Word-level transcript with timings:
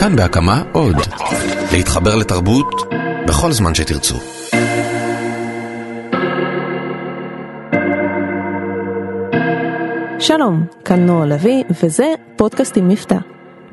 כאן 0.00 0.16
בהקמה 0.16 0.62
עוד. 0.72 0.96
להתחבר 1.72 2.14
לתרבות 2.16 2.66
בכל 3.28 3.52
זמן 3.52 3.74
שתרצו. 3.74 4.14
שלום, 10.18 10.64
כאן 10.84 11.06
נועה 11.06 11.26
לביא, 11.26 11.64
וזה 11.82 12.14
פודקאסט 12.36 12.76
עם 12.76 12.88
מבטא. 12.88 13.16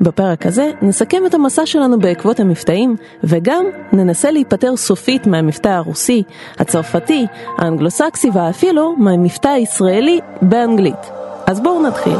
בפרק 0.00 0.46
הזה 0.46 0.70
נסכם 0.82 1.26
את 1.26 1.34
המסע 1.34 1.66
שלנו 1.66 1.98
בעקבות 1.98 2.40
המבטאים, 2.40 2.96
וגם 3.24 3.64
ננסה 3.92 4.30
להיפטר 4.30 4.76
סופית 4.76 5.26
מהמבטא 5.26 5.68
הרוסי, 5.68 6.22
הצרפתי, 6.58 7.26
האנגלוסקסי 7.58 8.30
ואפילו 8.34 8.96
מהמבטא 8.96 9.48
הישראלי 9.48 10.20
באנגלית. 10.42 11.10
אז 11.46 11.60
בואו 11.60 11.82
נתחיל. 11.82 12.16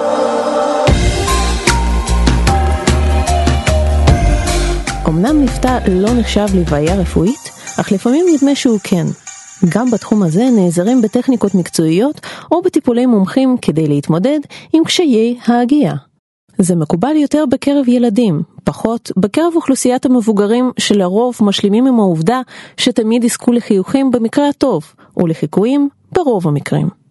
אמנם 5.12 5.42
מבטא 5.42 5.78
לא 5.90 6.14
נחשב 6.14 6.46
לבעיה 6.54 6.94
רפואית, 6.94 7.50
אך 7.80 7.92
לפעמים 7.92 8.26
נדמה 8.34 8.54
שהוא 8.54 8.78
כן. 8.84 9.06
גם 9.68 9.90
בתחום 9.90 10.22
הזה 10.22 10.44
נעזרים 10.56 11.02
בטכניקות 11.02 11.54
מקצועיות 11.54 12.20
או 12.52 12.62
בטיפולי 12.62 13.06
מומחים 13.06 13.56
כדי 13.62 13.86
להתמודד 13.86 14.38
עם 14.72 14.84
קשיי 14.84 15.38
ההגייה. 15.46 15.94
זה 16.58 16.76
מקובל 16.76 17.16
יותר 17.16 17.44
בקרב 17.50 17.88
ילדים, 17.88 18.42
פחות 18.64 19.12
בקרב 19.16 19.52
אוכלוסיית 19.56 20.06
המבוגרים 20.06 20.70
שלרוב 20.78 21.34
משלימים 21.40 21.86
עם 21.86 22.00
העובדה 22.00 22.40
שתמיד 22.76 23.24
יזכו 23.24 23.52
לחיוכים 23.52 24.10
במקרה 24.10 24.48
הטוב, 24.48 24.94
ולחיקויים 25.16 25.88
ברוב 26.12 26.48
המקרים. 26.48 27.01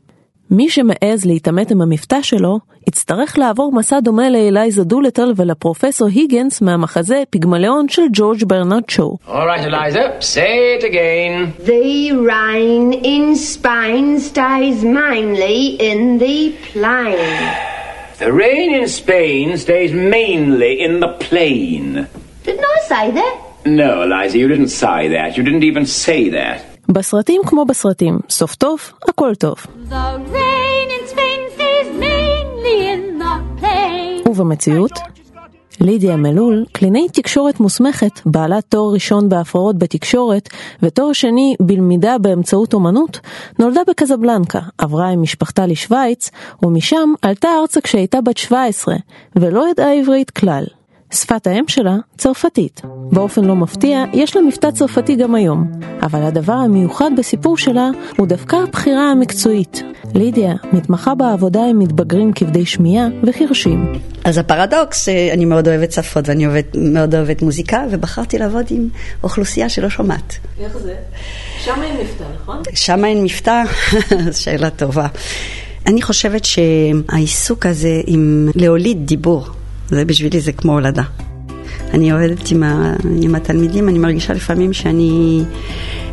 מי 0.51 0.69
שמעז 0.69 1.25
להתעמת 1.25 1.71
עם 1.71 1.81
המבטא 1.81 2.21
שלו, 2.21 2.59
יצטרך 2.87 3.37
לעבור 3.37 3.71
מסע 3.73 3.99
דומה 3.99 4.29
לאלייזה 4.29 4.83
דולטל 4.83 5.33
ולפרופסור 5.35 6.07
היגנס 6.07 6.61
מהמחזה 6.61 7.23
פיגמליאון 7.29 7.89
של 7.89 8.01
ג'ורג' 8.13 8.43
ברנרד 8.43 8.89
שואו. 8.89 9.17
Alright, 9.27 9.65
Eliza, 9.65 10.03
say 10.19 10.77
it 10.77 10.83
again. 10.83 11.53
The 11.65 12.11
rain 12.11 12.93
in 12.93 13.35
Spain 13.35 14.19
stays 14.19 14.83
mainly 14.83 15.77
in 15.89 16.19
the 16.19 16.51
plain. 16.73 17.37
The 18.19 18.31
rain 18.43 18.69
in 18.79 18.87
Spain 18.87 19.57
stays 19.57 19.93
mainly 19.93 20.73
in 20.85 20.99
the 20.99 21.11
plain. 21.25 22.07
Didn't 22.45 22.65
I 22.75 22.77
say 22.91 23.11
that? 23.19 23.50
No, 23.65 24.01
Eliza, 24.01 24.37
you 24.39 24.47
didn't 24.47 24.69
say 24.69 25.07
that. 25.15 25.37
You 25.37 25.43
didn't 25.43 25.63
even 25.63 25.85
say 25.85 26.29
that. 26.31 26.61
בסרטים 26.89 27.41
כמו 27.45 27.65
בסרטים, 27.65 28.19
סוף 28.29 28.55
טוב, 28.55 28.79
הכל 29.09 29.35
טוב. 29.35 29.55
The 29.89 29.93
rain 30.33 30.89
in 30.89 31.09
Spain 31.11 31.41
stays 31.55 31.87
mainly 31.99 32.77
in 32.93 33.21
the 33.21 33.61
plain. 33.61 34.29
ובמציאות, 34.29 34.91
לידיה 35.79 36.15
מלול, 36.15 36.65
קלינאית 36.71 37.13
תקשורת 37.13 37.59
מוסמכת, 37.59 38.19
בעלת 38.25 38.65
תואר 38.69 38.93
ראשון 38.93 39.29
בהפרעות 39.29 39.77
בתקשורת 39.77 40.49
ותואר 40.83 41.13
שני 41.13 41.55
בלמידה 41.59 42.17
באמצעות 42.17 42.73
אומנות, 42.73 43.19
נולדה 43.59 43.81
בקזבלנקה, 43.87 44.59
עברה 44.77 45.07
עם 45.09 45.21
משפחתה 45.21 45.65
לשוויץ, 45.65 46.31
ומשם 46.63 47.13
עלתה 47.21 47.47
ארצה 47.61 47.81
כשהייתה 47.81 48.21
בת 48.21 48.37
17, 48.37 48.95
ולא 49.35 49.69
ידעה 49.71 49.93
עברית 49.93 50.29
כלל. 50.29 50.63
שפת 51.11 51.47
האם 51.47 51.63
שלה 51.67 51.95
צרפתית. 52.17 52.81
באופן 53.11 53.45
לא 53.45 53.55
מפתיע, 53.55 54.03
יש 54.13 54.35
לה 54.35 54.41
מבטא 54.41 54.71
צרפתי 54.71 55.15
גם 55.15 55.35
היום. 55.35 55.71
אבל 56.01 56.23
הדבר 56.23 56.53
המיוחד 56.53 57.11
בסיפור 57.17 57.57
שלה 57.57 57.89
הוא 58.17 58.27
דווקא 58.27 58.55
הבחירה 58.55 59.11
המקצועית. 59.11 59.83
לידיה 60.15 60.53
מתמחה 60.73 61.15
בעבודה 61.15 61.65
עם 61.69 61.79
מתבגרים 61.79 62.33
כבדי 62.33 62.65
שמיעה 62.65 63.07
וחירשים. 63.23 63.93
אז 64.23 64.37
הפרדוקס, 64.37 65.09
אה, 65.09 65.33
אני 65.33 65.45
מאוד 65.45 65.67
אוהבת 65.67 65.91
שפות 65.91 66.29
ואני 66.29 66.45
אוהבת, 66.45 66.75
מאוד 66.75 67.15
אוהבת 67.15 67.41
מוזיקה, 67.41 67.85
ובחרתי 67.91 68.37
לעבוד 68.37 68.65
עם 68.69 68.87
אוכלוסייה 69.23 69.69
שלא 69.69 69.89
שומעת. 69.89 70.35
איך 70.59 70.77
זה? 70.77 70.95
שם 71.59 71.81
אין 71.83 71.97
מבטא, 71.97 72.23
נכון? 72.41 72.61
שם 72.73 73.05
אין 73.05 73.23
מבטא? 73.23 73.63
שאלה 74.41 74.69
טובה. 74.69 75.07
אני 75.87 76.01
חושבת 76.01 76.45
שהעיסוק 76.45 77.65
הזה 77.65 78.01
עם 78.05 78.47
להוליד 78.55 78.97
דיבור, 79.05 79.47
זה 79.91 80.05
בשבילי 80.05 80.41
זה 80.41 80.51
כמו 80.51 80.73
הולדה. 80.73 81.03
אני 81.93 82.11
עובדת 82.11 82.51
עם, 82.51 82.63
ה, 82.63 82.95
עם 83.21 83.35
התלמידים, 83.35 83.89
אני 83.89 83.99
מרגישה 83.99 84.33
לפעמים 84.33 84.73
שאני 84.73 85.43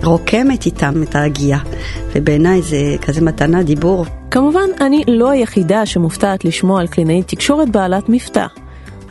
רוקמת 0.03 0.67
איתם 0.67 1.03
את 1.03 1.15
ההגייה, 1.15 1.59
ובעיניי 2.15 2.63
זה 2.63 2.97
כזה 3.03 3.21
מתנה, 3.21 3.63
דיבור. 3.63 4.07
כמובן, 4.31 4.69
אני 4.81 5.03
לא 5.09 5.31
היחידה 5.31 5.87
שמופתעת 5.87 6.45
לשמוע 6.45 6.81
על 6.81 6.87
קלינאית 6.87 7.29
תקשורת 7.29 7.69
בעלת 7.71 8.09
מבטא. 8.09 8.47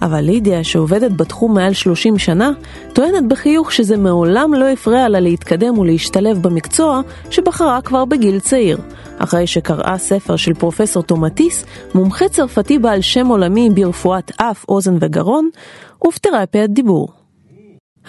אבל 0.02 0.22
לידיה, 0.22 0.64
שעובדת 0.64 1.12
בתחום 1.12 1.54
מעל 1.54 1.74
30 1.74 2.18
שנה, 2.18 2.52
טוענת 2.94 3.28
בחיוך 3.28 3.72
שזה 3.72 3.98
מעולם 3.98 4.54
לא 4.54 4.66
הפריע 4.66 5.10
לה 5.10 5.20
להתקדם 5.20 5.78
ולהשתלב 5.78 6.42
במקצוע 6.42 7.02
שבחרה 7.30 7.82
כבר 7.82 8.06
בגיל 8.06 8.40
צעיר, 8.40 8.78
אחרי 9.18 9.48
שקראה 9.48 9.98
ספר 9.98 10.36
של 10.36 10.54
פרופסור 10.54 11.04
תומטיס, 11.04 11.66
מומחה 11.96 12.30
צרפתי 12.30 12.80
בעל 12.80 13.02
שם 13.02 13.28
עולמי 13.28 13.70
ברפואת 13.70 14.32
אף, 14.38 14.66
אוזן 14.70 14.98
וגרון, 15.02 15.50
ובתרפיית 16.06 16.72
דיבור. 16.72 17.08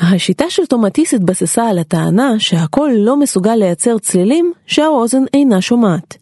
השיטה 0.00 0.44
של 0.48 0.66
תומטיס 0.66 1.14
התבססה 1.14 1.68
על 1.68 1.78
הטענה 1.78 2.34
שהקול 2.38 2.92
לא 2.96 3.16
מסוגל 3.16 3.54
לייצר 3.54 3.98
צלילים 3.98 4.52
שהאוזן 4.66 5.22
אינה 5.34 5.60
שומעת. 5.60 6.16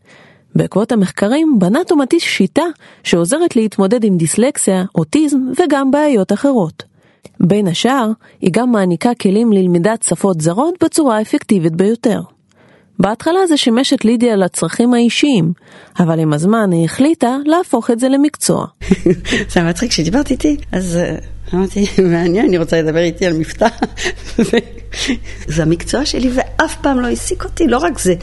בעקבות 0.57 0.93
המחקרים 0.93 1.59
בנה 1.59 1.79
תומטיס 1.87 2.23
שיטה 2.23 2.65
שעוזרת 3.05 3.57
להתמודד 3.57 4.05
עם 4.05 4.17
דיסלקסיה, 4.17 4.85
אוטיזם 4.95 5.39
וגם 5.59 5.91
בעיות 5.91 6.33
אחרות. 6.33 6.83
בין 7.41 7.67
השאר, 7.67 8.11
היא 8.41 8.51
גם 8.53 8.73
מעניקה 8.73 9.11
כלים 9.21 9.53
ללמידת 9.53 10.03
שפות 10.03 10.41
זרות 10.41 10.75
בצורה 10.85 11.21
אפקטיבית 11.21 11.73
ביותר. 11.73 12.21
בהתחלה 12.99 13.47
זה 13.49 13.57
שימש 13.57 13.93
את 13.93 14.05
לידיה 14.05 14.37
לצרכים 14.37 14.95
האישיים, 14.95 15.53
אבל 15.99 16.21
עם 16.21 16.33
הזמן 16.33 16.73
היא 16.73 16.85
החליטה 16.85 17.37
להפוך 17.45 17.91
את 17.91 18.01
זה 18.01 18.09
למקצוע. 18.09 18.67
זה 19.53 19.63
מצחיק, 19.63 19.91
כשדיברת 19.91 20.31
איתי, 20.31 20.57
אז 20.73 20.97
אה, 20.97 21.17
אמרתי, 21.55 21.87
מעניין, 22.13 22.47
אני 22.47 22.59
רוצה 22.59 22.83
לדבר 22.83 22.99
איתי 22.99 23.27
על 23.27 23.33
מבטא. 23.33 23.69
זה 25.55 25.63
המקצוע 25.63 26.07
שלי 26.07 26.31
ואף 26.35 26.77
פעם 26.81 27.01
לא 27.01 27.07
העסיק 27.07 27.45
אותי, 27.45 27.67
לא 27.67 27.79
רק 27.79 27.99
זה, 27.99 28.15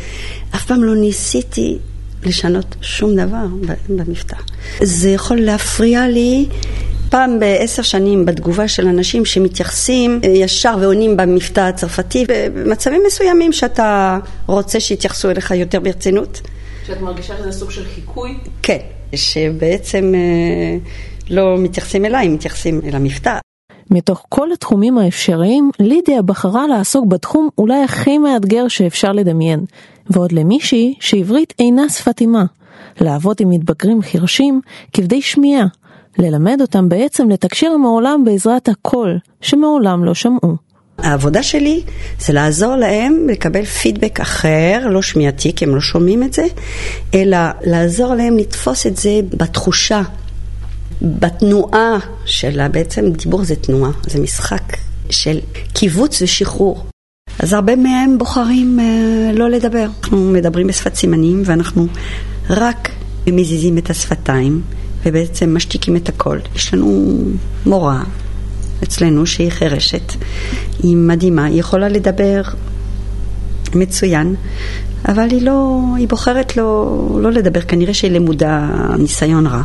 אף 0.55 0.65
פעם 0.65 0.83
לא 0.83 0.95
ניסיתי 0.95 1.77
לשנות 2.25 2.75
שום 2.81 3.15
דבר 3.15 3.45
במבטא. 3.89 4.37
זה 4.81 5.09
יכול 5.09 5.37
להפריע 5.41 6.07
לי 6.07 6.45
פעם 7.13 7.39
בעשר 7.39 7.81
שנים 7.81 8.25
בתגובה 8.25 8.67
של 8.67 8.87
אנשים 8.87 9.25
שמתייחסים 9.25 10.19
אה, 10.23 10.29
ישר 10.29 10.75
ועונים 10.81 11.17
במבטא 11.17 11.61
הצרפתי, 11.61 12.25
במצבים 12.29 13.01
מסוימים 13.07 13.53
שאתה 13.53 14.17
רוצה 14.45 14.79
שיתייחסו 14.79 15.29
אליך 15.29 15.51
יותר 15.51 15.79
ברצינות. 15.79 16.41
שאת 16.87 17.01
מרגישה 17.01 17.37
שזה 17.37 17.51
סוג 17.51 17.71
של 17.71 17.85
חיקוי? 17.85 18.37
כן, 18.61 18.77
שבעצם 19.15 20.11
אה, 20.15 20.77
לא 21.29 21.57
מתייחסים 21.57 22.05
אליי, 22.05 22.27
מתייחסים 22.27 22.81
אל 22.85 22.95
המבטא. 22.95 23.37
מתוך 23.91 24.25
כל 24.29 24.51
התחומים 24.51 24.97
האפשריים, 24.97 25.71
לידיה 25.79 26.21
בחרה 26.21 26.67
לעסוק 26.67 27.05
בתחום 27.07 27.49
אולי 27.57 27.83
הכי 27.83 28.17
מאתגר 28.17 28.67
שאפשר 28.67 29.11
לדמיין, 29.11 29.65
ועוד 30.09 30.31
למישהי 30.31 30.93
שעברית 30.99 31.53
אינה 31.59 31.89
שפת 31.89 32.21
אימה, 32.21 32.45
לעבוד 33.01 33.37
עם 33.39 33.49
מתבגרים 33.49 34.01
חירשים 34.01 34.61
כבדי 34.93 35.21
שמיעה, 35.21 35.65
ללמד 36.17 36.57
אותם 36.61 36.89
בעצם 36.89 37.29
לתקשר 37.29 37.67
עם 37.75 37.85
העולם 37.85 38.23
בעזרת 38.25 38.69
הקול, 38.69 39.19
שמעולם 39.41 40.03
לא 40.03 40.13
שמעו. 40.13 40.55
העבודה 40.97 41.43
שלי 41.43 41.83
זה 42.19 42.33
לעזור 42.33 42.75
להם 42.75 43.27
לקבל 43.29 43.65
פידבק 43.65 44.19
אחר, 44.19 44.87
לא 44.89 45.01
שמיעתי, 45.01 45.53
כי 45.55 45.65
הם 45.65 45.75
לא 45.75 45.81
שומעים 45.81 46.23
את 46.23 46.33
זה, 46.33 46.45
אלא 47.13 47.37
לעזור 47.61 48.15
להם 48.15 48.37
לתפוס 48.37 48.87
את 48.87 48.97
זה 48.97 49.19
בתחושה, 49.37 50.01
בתנועה 51.01 51.97
שלה. 52.25 52.69
בעצם 52.69 53.11
דיבור 53.11 53.43
זה 53.43 53.55
תנועה, 53.55 53.91
זה 54.07 54.19
משחק 54.19 54.77
של 55.09 55.39
קיבוץ 55.73 56.21
ושחרור. 56.21 56.85
אז 57.39 57.53
הרבה 57.53 57.75
מהם 57.75 58.17
בוחרים 58.17 58.79
אה, 58.79 59.31
לא 59.33 59.49
לדבר. 59.49 59.85
אנחנו 60.03 60.31
מדברים 60.31 60.67
בשפת 60.67 60.95
סימנים 60.95 61.41
ואנחנו 61.45 61.87
רק 62.49 62.89
מזיזים 63.27 63.77
את 63.77 63.89
השפתיים 63.89 64.61
ובעצם 65.05 65.55
משתיקים 65.55 65.95
את 65.95 66.09
הכל. 66.09 66.39
יש 66.55 66.73
לנו 66.73 67.17
מורה 67.65 68.03
אצלנו 68.83 69.25
שהיא 69.25 69.49
חירשת, 69.49 70.13
היא 70.83 70.97
מדהימה, 70.97 71.45
היא 71.45 71.59
יכולה 71.59 71.89
לדבר 71.89 72.41
מצוין, 73.75 74.35
אבל 75.07 75.29
היא 75.29 75.41
לא, 75.41 75.81
היא 75.97 76.07
בוחרת 76.07 76.57
לא, 76.57 77.07
לא 77.21 77.31
לדבר, 77.31 77.61
כנראה 77.61 77.93
שהיא 77.93 78.11
למודה 78.11 78.69
ניסיון 78.99 79.47
רע. 79.47 79.61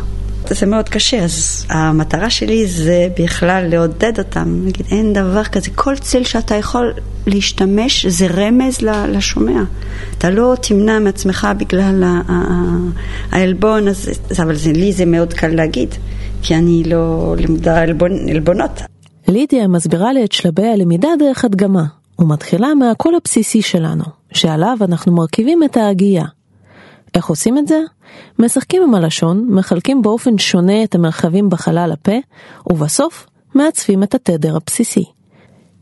זה 0.53 0.65
מאוד 0.65 0.89
קשה, 0.89 1.23
אז 1.23 1.65
המטרה 1.69 2.29
שלי 2.29 2.67
זה 2.67 3.07
בכלל 3.19 3.67
לעודד 3.69 4.19
אותם, 4.19 4.65
להגיד 4.65 4.85
אין 4.91 5.13
דבר 5.13 5.43
כזה, 5.43 5.69
כל 5.75 5.95
צל 5.95 6.23
שאתה 6.23 6.55
יכול 6.55 6.93
להשתמש 7.27 8.05
זה 8.05 8.27
רמז 8.27 8.81
לשומע. 9.07 9.61
אתה 10.17 10.29
לא 10.29 10.55
תמנע 10.61 10.99
מעצמך 10.99 11.47
בגלל 11.57 12.03
העלבון, 13.31 13.83
אבל 14.41 14.55
זה, 14.55 14.71
לי 14.71 14.93
זה 14.93 15.05
מאוד 15.05 15.33
קל 15.33 15.47
להגיד, 15.47 15.89
כי 16.41 16.55
אני 16.55 16.83
לא 16.83 17.35
עלבון, 17.65 18.29
עלבונות. 18.29 18.81
לידיה 19.27 19.67
מסבירה 19.67 20.13
לי 20.13 20.25
את 20.25 20.31
שלבי 20.31 20.67
הלמידה 20.67 21.09
דרך 21.19 21.45
הדגמה, 21.45 21.83
ומתחילה 22.19 22.73
מהקול 22.73 23.13
הבסיסי 23.15 23.61
שלנו, 23.61 24.03
שעליו 24.33 24.77
אנחנו 24.81 25.15
מרכיבים 25.15 25.63
את 25.63 25.77
ההגייה. 25.77 26.25
איך 27.15 27.25
עושים 27.25 27.57
את 27.57 27.67
זה? 27.67 27.79
משחקים 28.39 28.83
עם 28.83 28.95
הלשון, 28.95 29.47
מחלקים 29.49 30.01
באופן 30.01 30.37
שונה 30.37 30.83
את 30.83 30.95
המרחבים 30.95 31.49
בחלל 31.49 31.91
הפה, 31.93 32.15
ובסוף 32.67 33.27
מעצבים 33.55 34.03
את 34.03 34.15
התדר 34.15 34.55
הבסיסי. 34.55 35.05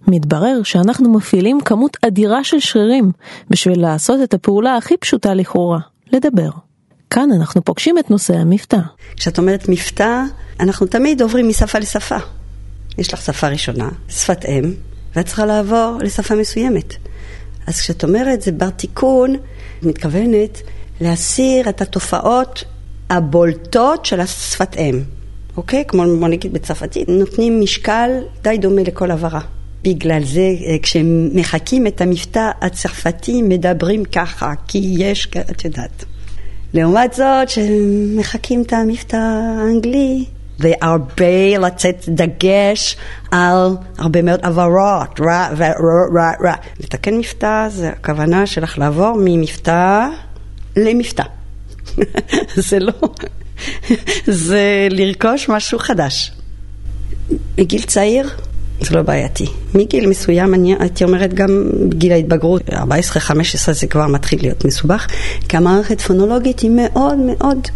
מתברר 0.08 0.64
שאנחנו 0.64 1.14
מפעילים 1.14 1.62
כמות 1.62 1.98
אדירה 2.02 2.44
של 2.44 2.60
שרירים 2.60 3.12
בשביל 3.50 3.82
לעשות 3.82 4.20
את 4.24 4.34
הפעולה 4.34 4.76
הכי 4.76 4.98
פשוטה 4.98 5.34
לכאורה, 5.34 5.80
לדבר. 6.12 6.50
כאן 7.10 7.30
אנחנו 7.32 7.64
פוגשים 7.64 8.00
את 8.00 8.12
נושא 8.12 8.34
המבטא. 8.34 8.78
כשאת 9.16 9.38
אומרת 9.38 9.70
מבטא, 9.70 10.24
אנחנו 10.60 10.88
תמיד 10.88 11.22
עוברים 11.22 11.50
משפה 11.50 11.80
לשפה. 11.80 12.18
יש 12.98 13.14
לך 13.14 13.22
שפה 13.22 13.48
ראשונה, 13.48 13.90
שפת 14.10 14.46
אם, 14.46 14.74
ואת 15.16 15.26
צריכה 15.26 15.46
לעבור 15.46 15.98
לשפה 16.02 16.36
מסוימת. 16.36 16.94
אז 17.68 17.80
כשאת 17.80 18.04
אומרת 18.04 18.42
זה 18.42 18.52
בר 18.52 18.70
תיקון, 18.70 19.36
את 19.80 19.84
מתכוונת 19.84 20.62
להסיר 21.02 21.70
את 21.70 21.82
התופעות 21.82 22.64
הבולטות 23.10 24.06
של 24.06 24.20
השפת 24.20 24.78
אם, 24.78 25.02
אוקיי? 25.58 25.84
כמו 25.88 26.04
בוא 26.20 26.28
נגיד 26.28 26.54
בצרפתית, 26.54 27.10
נותנים 27.10 27.62
משקל 27.62 28.10
די 28.42 28.58
דומה 28.58 28.82
לכל 28.82 29.12
הברה. 29.12 29.42
בגלל 29.84 30.24
זה 30.24 30.54
אה, 30.66 30.76
כשמחקים 30.82 31.88
את 31.88 32.02
המבטא 32.02 32.52
הצרפתי 32.62 33.42
מדברים 33.42 34.06
ככה, 34.06 34.54
כי 34.68 34.96
יש, 34.98 35.28
את 35.52 35.66
יודעת. 35.66 36.06
לעומת 36.74 37.14
זאת, 37.14 37.48
כשמחקים 37.48 38.62
את 38.62 38.74
המבטא 38.74 39.18
האנגלי, 39.18 40.26
והרבה 40.60 41.58
לתת 41.60 42.06
דגש 42.08 42.98
על 43.32 43.78
הרבה 43.98 44.22
מאוד 44.22 44.40
עברות, 44.44 45.20
רע 45.20 45.48
ורע 45.58 46.06
רע 46.16 46.32
רע. 46.44 46.54
לתקן 46.80 47.18
מבטא 47.18 47.68
זה 47.70 47.90
הכוונה 47.90 48.46
שלך 48.46 48.78
לעבור 48.78 49.14
ממבטא 49.20 50.08
למבטא. 50.78 51.24
זה 52.70 52.80
לא, 52.80 52.94
זה 54.46 54.88
לרכוש 54.92 55.50
משהו 55.50 55.80
חדש. 55.80 56.32
מגיל 57.58 57.82
צעיר 57.82 58.30
זה 58.82 58.96
לא 58.96 59.02
בעייתי. 59.02 59.46
מגיל 59.74 60.08
מסוים, 60.08 60.54
אני 60.54 60.76
הייתי 60.80 61.04
אומרת 61.04 61.34
גם 61.34 61.70
בגיל 61.90 62.12
ההתבגרות, 62.12 62.70
14-15 62.70 62.74
זה 63.72 63.88
כבר 63.88 64.08
מתחיל 64.08 64.40
להיות 64.42 64.66
מסובך, 64.66 65.08
כי 65.50 65.58
המערכת 65.58 66.02
פונולוגית 66.02 66.60
היא 66.60 66.72
מאוד 66.74 67.18
מאוד 67.18 67.68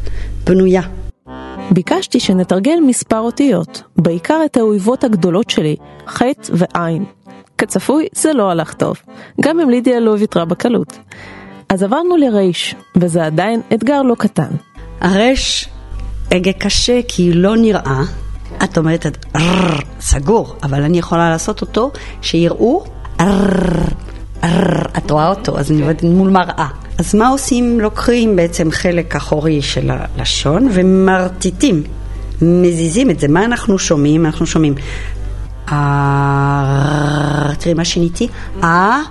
בנויה. 0.43 0.81
ביקשתי 1.71 2.19
שנתרגל 2.19 2.79
מספר 2.87 3.19
אותיות, 3.19 3.81
בעיקר 3.97 4.41
את 4.45 4.57
האויבות 4.57 5.03
הגדולות 5.03 5.49
שלי, 5.49 5.75
ח' 6.07 6.21
ועין. 6.49 7.05
כצפוי, 7.57 8.07
זה 8.15 8.33
לא 8.33 8.51
הלך 8.51 8.73
טוב, 8.73 8.97
גם 9.41 9.59
אם 9.59 9.69
לידיה 9.69 9.99
לא 9.99 10.15
ויתרה 10.19 10.45
בקלות. 10.45 10.97
אז 11.71 11.83
עברנו 11.83 12.17
לרייש, 12.17 12.75
וזה 12.95 13.25
עדיין 13.25 13.61
אתגר 13.73 14.01
לא 14.01 14.15
קטן. 14.17 14.49
הרש 15.01 15.69
הגה 16.31 16.53
קשה 16.53 16.99
כי 17.07 17.33
לא 17.33 17.57
נראה, 17.57 18.01
את 18.63 18.77
אומרת, 18.77 19.27
סגור, 19.99 20.55
אבל 20.63 20.83
אני 20.83 20.97
יכולה 20.99 21.29
לעשות 21.29 21.61
אותו 21.61 21.91
שיראו, 22.21 22.83
את 24.97 25.11
רואה 25.11 25.29
אותו, 25.29 25.59
אז 25.59 25.71
אני 25.71 25.81
עובדת 25.81 26.03
מול 26.03 26.29
מראה. 26.29 26.67
אז 26.97 27.15
מה 27.15 27.27
עושים? 27.27 27.79
לוקחים 27.79 28.35
בעצם 28.35 28.71
חלק 28.71 29.15
אחורי 29.15 29.61
של 29.61 29.91
הלשון 29.91 30.67
ומרטיטים, 30.71 31.83
מזיזים 32.41 33.09
את 33.09 33.19
זה. 33.19 33.27
מה 33.27 33.45
אנחנו 33.45 33.79
שומעים? 33.79 34.25
אנחנו 34.25 34.45
שומעים 34.45 34.75
תראי 37.59 37.73
מה 37.75 37.85
שיניתי? 37.85 38.27
אה, 38.63 39.01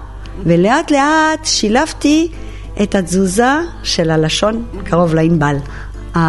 ולאט 0.45 0.91
לאט 0.91 1.45
שילבתי 1.45 2.29
את 2.83 2.95
התזוזה 2.95 3.53
של 3.83 4.11
הלשון 4.11 4.65
קרוב 4.85 5.15
לענבל. 5.15 5.57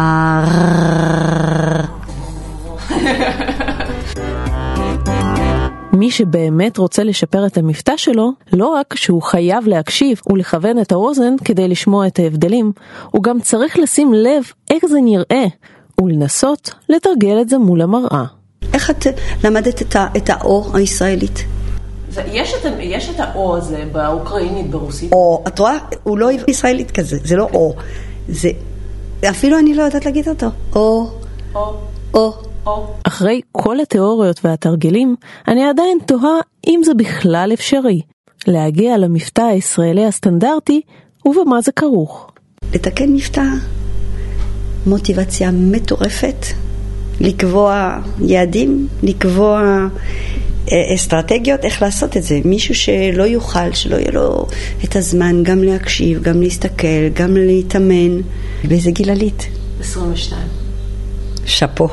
מי 5.92 6.10
שבאמת 6.10 6.78
רוצה 6.78 7.04
לשפר 7.04 7.46
את 7.46 7.58
המבטא 7.58 7.96
שלו, 7.96 8.32
לא 8.52 8.66
רק 8.66 8.94
שהוא 8.96 9.22
חייב 9.22 9.66
להקשיב 9.66 10.20
ולכוון 10.30 10.78
את 10.78 10.92
האוזן 10.92 11.34
כדי 11.44 11.68
לשמוע 11.68 12.06
את 12.06 12.18
ההבדלים, 12.18 12.72
הוא 13.10 13.22
גם 13.22 13.40
צריך 13.40 13.78
לשים 13.78 14.14
לב 14.14 14.42
איך 14.70 14.86
זה 14.86 14.98
נראה, 15.02 15.44
ולנסות 16.00 16.74
לתרגל 16.88 17.40
את 17.40 17.48
זה 17.48 17.58
מול 17.58 17.82
המראה. 17.82 18.24
איך 18.72 18.90
את 18.90 19.06
למדת 19.44 19.82
את, 19.82 19.96
ה, 19.96 20.06
את 20.16 20.30
האו 20.30 20.76
הישראלית? 20.76 21.44
זה, 22.12 22.22
יש, 22.26 22.54
את, 22.54 22.72
יש 22.80 23.10
את 23.10 23.20
האו 23.20 23.56
הזה 23.56 23.84
באוקראינית, 23.92 24.70
ברוסית. 24.70 25.12
או, 25.12 25.44
את 25.48 25.58
רואה? 25.58 25.78
הוא 26.02 26.18
לא 26.18 26.30
ישראלית 26.48 26.90
כזה, 26.90 27.16
זה 27.24 27.36
לא 27.36 27.48
או. 27.54 27.74
זה, 28.28 28.50
אפילו 29.30 29.58
אני 29.58 29.74
לא 29.74 29.82
יודעת 29.82 30.04
להגיד 30.04 30.28
אותו. 30.28 30.46
או, 30.74 31.10
או, 31.54 32.32
או. 32.66 32.86
אחרי 33.04 33.40
כל 33.52 33.80
התיאוריות 33.80 34.40
והתרגילים, 34.44 35.16
אני 35.48 35.64
עדיין 35.64 35.98
תוהה 36.06 36.40
אם 36.66 36.80
זה 36.84 36.94
בכלל 36.94 37.50
אפשרי 37.54 38.00
להגיע 38.46 38.98
למבטא 38.98 39.42
הישראלי 39.42 40.06
הסטנדרטי 40.06 40.80
ובמה 41.24 41.60
זה 41.60 41.72
כרוך. 41.72 42.30
לתקן 42.74 43.12
מבטא, 43.12 43.44
מוטיבציה 44.86 45.50
מטורפת, 45.50 46.46
לקבוע 47.20 47.98
יעדים, 48.20 48.88
לקבוע 49.02 49.86
אסטרטגיות 50.94 51.64
איך 51.64 51.82
לעשות 51.82 52.16
את 52.16 52.22
זה. 52.22 52.40
מישהו 52.44 52.74
שלא 52.74 53.22
יוכל, 53.22 53.72
שלא 53.72 53.96
יהיה 53.96 54.10
לו 54.10 54.46
את 54.84 54.96
הזמן 54.96 55.42
גם 55.42 55.62
להקשיב, 55.62 56.22
גם 56.22 56.42
להסתכל, 56.42 57.08
גם 57.14 57.36
להתאמן. 57.36 58.20
באיזה 58.64 58.90
גיל 58.90 59.10
עלית? 59.10 59.46
22. 59.80 60.42
שאפו. 61.44 61.88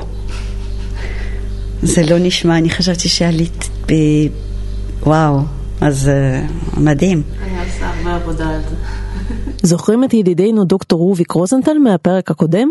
זה 1.81 2.03
לא 2.03 2.15
נשמע, 2.19 2.57
אני 2.57 2.69
חשבתי 2.69 3.09
שעלית 3.09 3.69
ב... 3.87 3.93
וואו, 5.03 5.39
אז 5.81 6.09
uh, 6.09 6.79
מדהים. 6.79 7.23
אני 7.43 7.51
עושה 7.59 7.89
הרבה 7.89 8.15
עבודה 8.15 8.49
על 8.49 8.61
זה. 8.69 8.75
זוכרים 9.63 10.03
את 10.03 10.13
ידידנו 10.13 10.63
דוקטור 10.63 10.99
רוביק 10.99 11.31
רוזנטל 11.31 11.77
מהפרק 11.83 12.31
הקודם? 12.31 12.69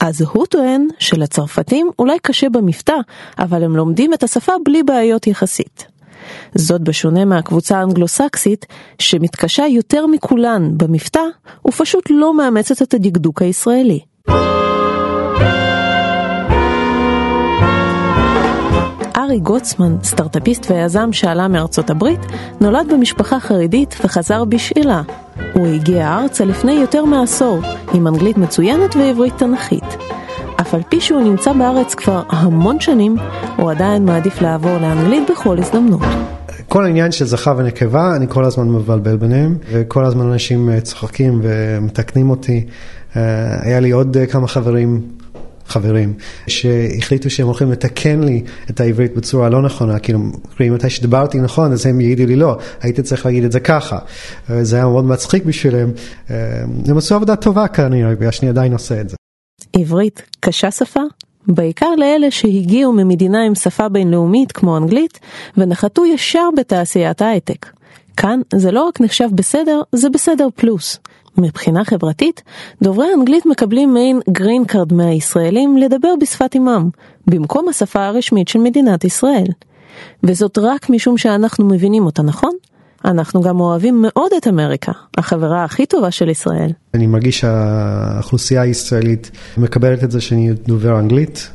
אז 0.00 0.20
הוא 0.20 0.46
טוען 0.46 0.88
שלצרפתים 0.98 1.90
אולי 1.98 2.18
קשה 2.22 2.48
במבטא, 2.48 2.96
אבל 3.38 3.64
הם 3.64 3.76
לומדים 3.76 4.14
את 4.14 4.22
השפה 4.22 4.52
בלי 4.64 4.82
בעיות 4.82 5.26
יחסית. 5.26 5.86
זאת 6.54 6.80
בשונה 6.80 7.24
מהקבוצה 7.24 7.78
האנגלוסקסית, 7.78 8.66
שמתקשה 8.98 9.66
יותר 9.66 10.06
מכולן 10.06 10.70
במבטא, 10.76 11.22
ופשוט 11.68 12.04
לא 12.10 12.34
מאמצת 12.34 12.82
את 12.82 12.94
הדקדוק 12.94 13.42
הישראלי. 13.42 14.00
ארי 19.18 19.40
גוטסמן, 19.40 19.96
סטארטאפיסט 20.02 20.70
ויזם 20.70 21.12
שעלה 21.12 21.48
מארצות 21.48 21.90
הברית, 21.90 22.20
נולד 22.60 22.92
במשפחה 22.92 23.40
חרדית 23.40 23.96
וחזר 24.04 24.44
בשאלה. 24.44 25.02
הוא 25.52 25.66
הגיע 25.66 26.18
ארצה 26.18 26.44
לפני 26.44 26.72
יותר 26.72 27.04
מעשור, 27.04 27.60
עם 27.92 28.06
אנגלית 28.06 28.38
מצוינת 28.38 28.96
ועברית 28.96 29.38
תנכית. 29.38 29.84
אף 30.60 30.74
על 30.74 30.82
פי 30.88 31.00
שהוא 31.00 31.20
נמצא 31.20 31.52
בארץ 31.52 31.94
כבר 31.94 32.22
המון 32.28 32.80
שנים, 32.80 33.16
הוא 33.56 33.70
עדיין 33.70 34.04
מעדיף 34.04 34.40
לעבור 34.40 34.78
לאנגלית 34.78 35.30
בכל 35.30 35.58
הזדמנות. 35.58 36.02
כל 36.68 36.84
העניין 36.84 37.12
של 37.12 37.24
זכר 37.24 37.54
ונקבה, 37.56 38.16
אני 38.16 38.26
כל 38.28 38.44
הזמן 38.44 38.68
מבלבל 38.68 39.16
ביניהם, 39.16 39.58
וכל 39.72 40.04
הזמן 40.04 40.26
אנשים 40.26 40.70
אה, 40.70 40.80
צוחקים 40.80 41.40
ומתקנים 41.42 42.30
אותי. 42.30 42.66
אה, 43.16 43.22
היה 43.62 43.80
לי 43.80 43.90
עוד 43.90 44.16
אה, 44.16 44.26
כמה 44.26 44.48
חברים 44.48 45.02
חברים, 45.68 46.14
שהחליטו 46.46 47.30
שהם 47.30 47.46
הולכים 47.46 47.72
לתקן 47.72 48.20
לי 48.20 48.42
את 48.70 48.80
העברית 48.80 49.16
בצורה 49.16 49.48
לא 49.48 49.62
נכונה, 49.62 49.98
כאילו, 49.98 50.18
מתי 50.60 50.90
שדיברתי 50.90 51.38
נכון, 51.38 51.72
אז 51.72 51.86
הם 51.86 52.00
יגידו 52.00 52.26
לי 52.26 52.36
לא, 52.36 52.58
הייתי 52.80 53.02
צריך 53.02 53.26
להגיד 53.26 53.44
את 53.44 53.52
זה 53.52 53.60
ככה. 53.60 53.98
זה 54.62 54.76
היה 54.76 54.84
מאוד 54.84 55.04
מצחיק 55.04 55.44
בשבילם. 55.44 55.90
הם 56.88 56.98
עשו 56.98 57.14
עבודה 57.14 57.36
טובה 57.36 57.68
כנראה, 57.68 58.14
בגלל 58.14 58.30
שאני 58.30 58.50
עדיין 58.50 58.72
עושה 58.72 59.00
את 59.00 59.08
זה. 59.08 59.16
עברית 59.72 60.22
קשה 60.40 60.70
שפה? 60.70 61.00
בעיקר 61.46 61.90
לאלה 61.98 62.30
שהגיעו 62.30 62.92
ממדינה 62.92 63.38
עם 63.46 63.54
שפה 63.54 63.88
בינלאומית 63.88 64.52
כמו 64.52 64.76
אנגלית, 64.76 65.18
ונחתו 65.56 66.06
ישר 66.06 66.48
בתעשיית 66.56 67.22
ההייטק. 67.22 67.66
כאן 68.16 68.40
זה 68.54 68.70
לא 68.70 68.84
רק 68.84 69.00
נחשב 69.00 69.28
בסדר, 69.34 69.80
זה 69.92 70.10
בסדר 70.10 70.48
פלוס. 70.54 70.98
מבחינה 71.38 71.84
חברתית, 71.84 72.42
דוברי 72.82 73.06
אנגלית 73.14 73.46
מקבלים 73.46 73.94
מעין 73.94 74.20
green 74.30 74.64
card 74.64 74.92
מהישראלים 74.92 75.76
לדבר 75.76 76.14
בשפת 76.20 76.54
אימם, 76.54 76.90
במקום 77.26 77.68
השפה 77.68 78.06
הרשמית 78.06 78.48
של 78.48 78.58
מדינת 78.58 79.04
ישראל. 79.04 79.46
וזאת 80.22 80.58
רק 80.58 80.90
משום 80.90 81.18
שאנחנו 81.18 81.64
מבינים 81.64 82.06
אותה, 82.06 82.22
נכון? 82.22 82.52
אנחנו 83.04 83.42
גם 83.42 83.60
אוהבים 83.60 84.02
מאוד 84.02 84.30
את 84.38 84.46
אמריקה, 84.46 84.92
החברה 85.18 85.64
הכי 85.64 85.86
טובה 85.86 86.10
של 86.10 86.28
ישראל. 86.28 86.70
אני 86.94 87.06
מרגיש 87.06 87.40
שהאוכלוסייה 87.40 88.62
הישראלית 88.62 89.30
מקבלת 89.58 90.04
את 90.04 90.10
זה 90.10 90.20
שאני 90.20 90.52
דובר 90.66 90.98
אנגלית, 90.98 91.50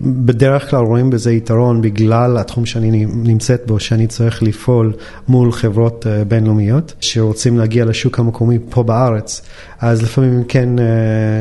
בדרך 0.00 0.70
כלל 0.70 0.84
רואים 0.84 1.10
בזה 1.10 1.32
יתרון 1.32 1.82
בגלל 1.82 2.38
התחום 2.38 2.66
שאני 2.66 3.06
נמצאת 3.06 3.62
בו, 3.66 3.80
שאני 3.80 4.06
צריך 4.06 4.42
לפעול 4.42 4.92
מול 5.28 5.52
חברות 5.52 6.06
אה, 6.06 6.24
בינלאומיות 6.24 6.94
שרוצים 7.00 7.58
להגיע 7.58 7.84
לשוק 7.84 8.18
המקומי 8.18 8.58
פה 8.70 8.82
בארץ. 8.82 9.42
אז 9.80 10.02
לפעמים 10.02 10.44
כן 10.48 10.78
אה, 10.78 10.84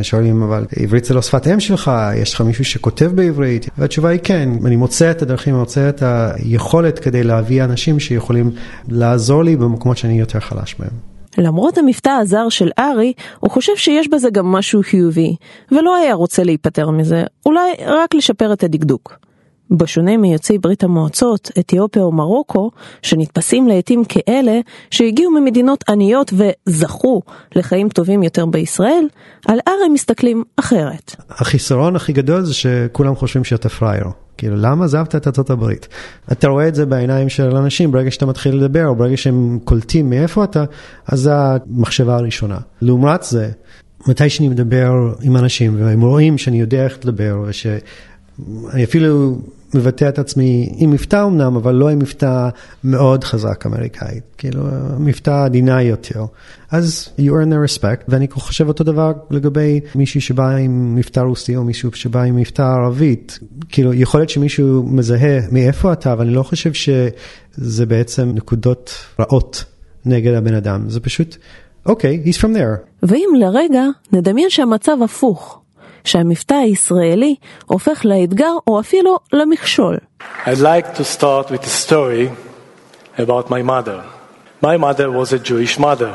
שואלים, 0.03 0.43
אבל 0.43 0.65
עברית 0.75 1.05
זה 1.05 1.13
לא 1.13 1.21
שפת 1.21 1.47
אם 1.47 1.59
שלך, 1.59 1.91
יש 2.15 2.33
לך 2.33 2.41
מישהו 2.41 2.65
שכותב 2.65 3.11
בעברית? 3.15 3.69
והתשובה 3.77 4.09
היא 4.09 4.19
כן, 4.23 4.49
אני 4.65 4.75
מוצא 4.75 5.11
את 5.11 5.21
הדרכים, 5.21 5.53
אני 5.53 5.59
מוצא 5.59 5.89
את 5.89 6.03
היכולת 6.05 6.99
כדי 6.99 7.23
להביא 7.23 7.63
אנשים 7.63 7.99
שיכולים 7.99 8.51
לעזור 8.87 9.43
לי 9.43 9.55
במקומות 9.55 9.97
שאני 9.97 10.19
יותר 10.19 10.39
חלש 10.39 10.75
בהם. 10.79 11.12
למרות 11.37 11.77
המבטא 11.77 12.09
הזר 12.09 12.49
של 12.49 12.69
ארי, 12.79 13.13
הוא 13.39 13.51
חושב 13.51 13.75
שיש 13.75 14.07
בזה 14.07 14.29
גם 14.29 14.45
משהו 14.45 14.81
חיובי, 14.83 15.35
ולא 15.71 15.95
היה 15.95 16.13
רוצה 16.13 16.43
להיפטר 16.43 16.89
מזה, 16.89 17.23
אולי 17.45 17.71
רק 17.85 18.13
לשפר 18.13 18.53
את 18.53 18.63
הדקדוק. 18.63 19.17
בשונה 19.71 20.17
מיוצאי 20.17 20.57
ברית 20.57 20.83
המועצות, 20.83 21.51
אתיופיה 21.59 22.03
או 22.03 22.11
מרוקו, 22.11 22.71
שנתפסים 23.01 23.67
לעתים 23.67 24.03
כאלה 24.05 24.59
שהגיעו 24.91 25.31
ממדינות 25.31 25.83
עניות 25.89 26.33
וזכו 26.33 27.21
לחיים 27.55 27.89
טובים 27.89 28.23
יותר 28.23 28.45
בישראל, 28.45 29.07
על 29.47 29.59
ארי 29.67 29.89
מסתכלים 29.93 30.43
אחרת. 30.55 31.15
החיסרון 31.29 31.95
הכי 31.95 32.13
גדול 32.13 32.41
זה 32.41 32.53
שכולם 32.53 33.15
חושבים 33.15 33.43
שאתה 33.43 33.69
פראייר. 33.69 34.22
כאילו, 34.37 34.55
למה 34.55 34.85
עזבת 34.85 35.15
את 35.15 35.27
ארצות 35.27 35.49
הברית? 35.49 35.87
אתה 36.31 36.47
רואה 36.47 36.67
את 36.67 36.75
זה 36.75 36.85
בעיניים 36.85 37.29
של 37.29 37.55
אנשים, 37.55 37.91
ברגע 37.91 38.11
שאתה 38.11 38.25
מתחיל 38.25 38.55
לדבר, 38.55 38.87
או 38.87 38.95
ברגע 38.95 39.17
שהם 39.17 39.59
קולטים 39.63 40.09
מאיפה 40.09 40.43
אתה, 40.43 40.63
אז 41.07 41.19
זו 41.19 41.31
המחשבה 41.31 42.15
הראשונה. 42.15 42.57
לעומת 42.81 43.23
זה, 43.23 43.49
מתי 44.07 44.29
שאני 44.29 44.49
מדבר 44.49 44.91
עם 45.21 45.37
אנשים, 45.37 45.75
והם 45.79 46.01
רואים 46.01 46.37
שאני 46.37 46.59
יודע 46.59 46.83
איך 46.83 46.97
לדבר, 47.03 47.43
ושאני 47.47 48.83
אפילו 48.83 49.37
מבטא 49.75 50.09
את 50.09 50.19
עצמי 50.19 50.73
עם 50.77 50.91
מבטא 50.91 51.23
אמנם, 51.25 51.55
אבל 51.55 51.75
לא 51.75 51.89
עם 51.89 51.99
מבטא 51.99 52.49
מאוד 52.83 53.23
חזק 53.23 53.65
אמריקאי, 53.65 54.19
כאילו 54.37 54.63
מבטא 54.99 55.45
עדינה 55.45 55.81
יותר. 55.81 56.25
אז 56.71 57.09
you 57.17 57.31
earn 57.31 57.49
their 57.51 57.79
respect, 57.79 58.03
ואני 58.07 58.27
חושב 58.31 58.67
אותו 58.67 58.83
דבר 58.83 59.11
לגבי 59.31 59.79
מישהי 59.95 60.21
שבא 60.21 60.49
עם 60.49 60.95
מבטא 60.95 61.19
רוסי 61.19 61.55
או 61.55 61.63
מישהו 61.63 61.91
שבא 61.93 62.21
עם 62.21 62.35
מבטא 62.35 62.61
ערבית. 62.61 63.39
כאילו, 63.69 63.93
יכול 63.93 64.19
להיות 64.19 64.29
שמישהו 64.29 64.83
מזהה 64.83 65.39
מאיפה 65.51 65.93
אתה, 65.93 66.13
אבל 66.13 66.25
אני 66.25 66.35
לא 66.35 66.43
חושב 66.43 66.73
שזה 66.73 67.85
בעצם 67.85 68.31
נקודות 68.33 68.93
רעות 69.19 69.65
נגד 70.05 70.33
הבן 70.33 70.53
אדם, 70.53 70.89
זה 70.89 70.99
פשוט, 70.99 71.37
אוקיי, 71.85 72.21
okay, 72.23 72.27
he's 72.27 72.39
from 72.39 72.55
there. 72.55 73.03
ואם 73.03 73.29
לרגע 73.39 73.83
נדמיין 74.11 74.49
שהמצב 74.49 74.97
הפוך. 75.03 75.62
שהמבטא 76.03 76.53
הישראלי 76.53 77.35
הופך 77.65 78.05
לאתגר 78.05 78.53
או 78.67 78.79
אפילו 78.79 79.17
למכשול. 79.33 79.97
I'd 80.45 80.59
like 80.59 80.97
to 80.97 81.03
start 81.03 81.51
with 81.51 81.63
a 81.63 81.87
story 81.87 82.29
about 83.17 83.49
my 83.49 83.61
mother. 83.61 84.01
My 84.61 84.77
mother 84.77 85.07
was 85.11 85.33
a 85.33 85.39
Jewish 85.49 85.77
mother, 85.77 86.13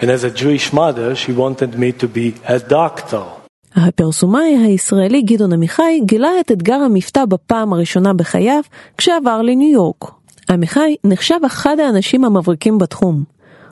and 0.00 0.08
as 0.16 0.24
a 0.24 0.30
Jewish 0.42 0.72
mother 0.72 1.08
she 1.14 1.32
wanted 1.32 1.72
me 1.82 1.92
to 2.02 2.06
be 2.06 2.48
a 2.48 2.58
doctor. 2.70 3.42
הפרסומאי 3.76 4.56
הישראלי 4.66 5.22
גדעון 5.22 5.52
עמיחי 5.52 6.00
גילה 6.04 6.30
את 6.40 6.52
אתגר 6.52 6.74
המבטא 6.74 7.24
בפעם 7.24 7.72
הראשונה 7.72 8.12
בחייו 8.12 8.60
כשעבר 8.98 9.42
לניו 9.42 9.72
יורק. 9.72 10.10
עמיחי 10.50 10.96
נחשב 11.04 11.38
אחד 11.46 11.76
האנשים 11.80 12.24
המבריקים 12.24 12.78
בתחום. 12.78 13.24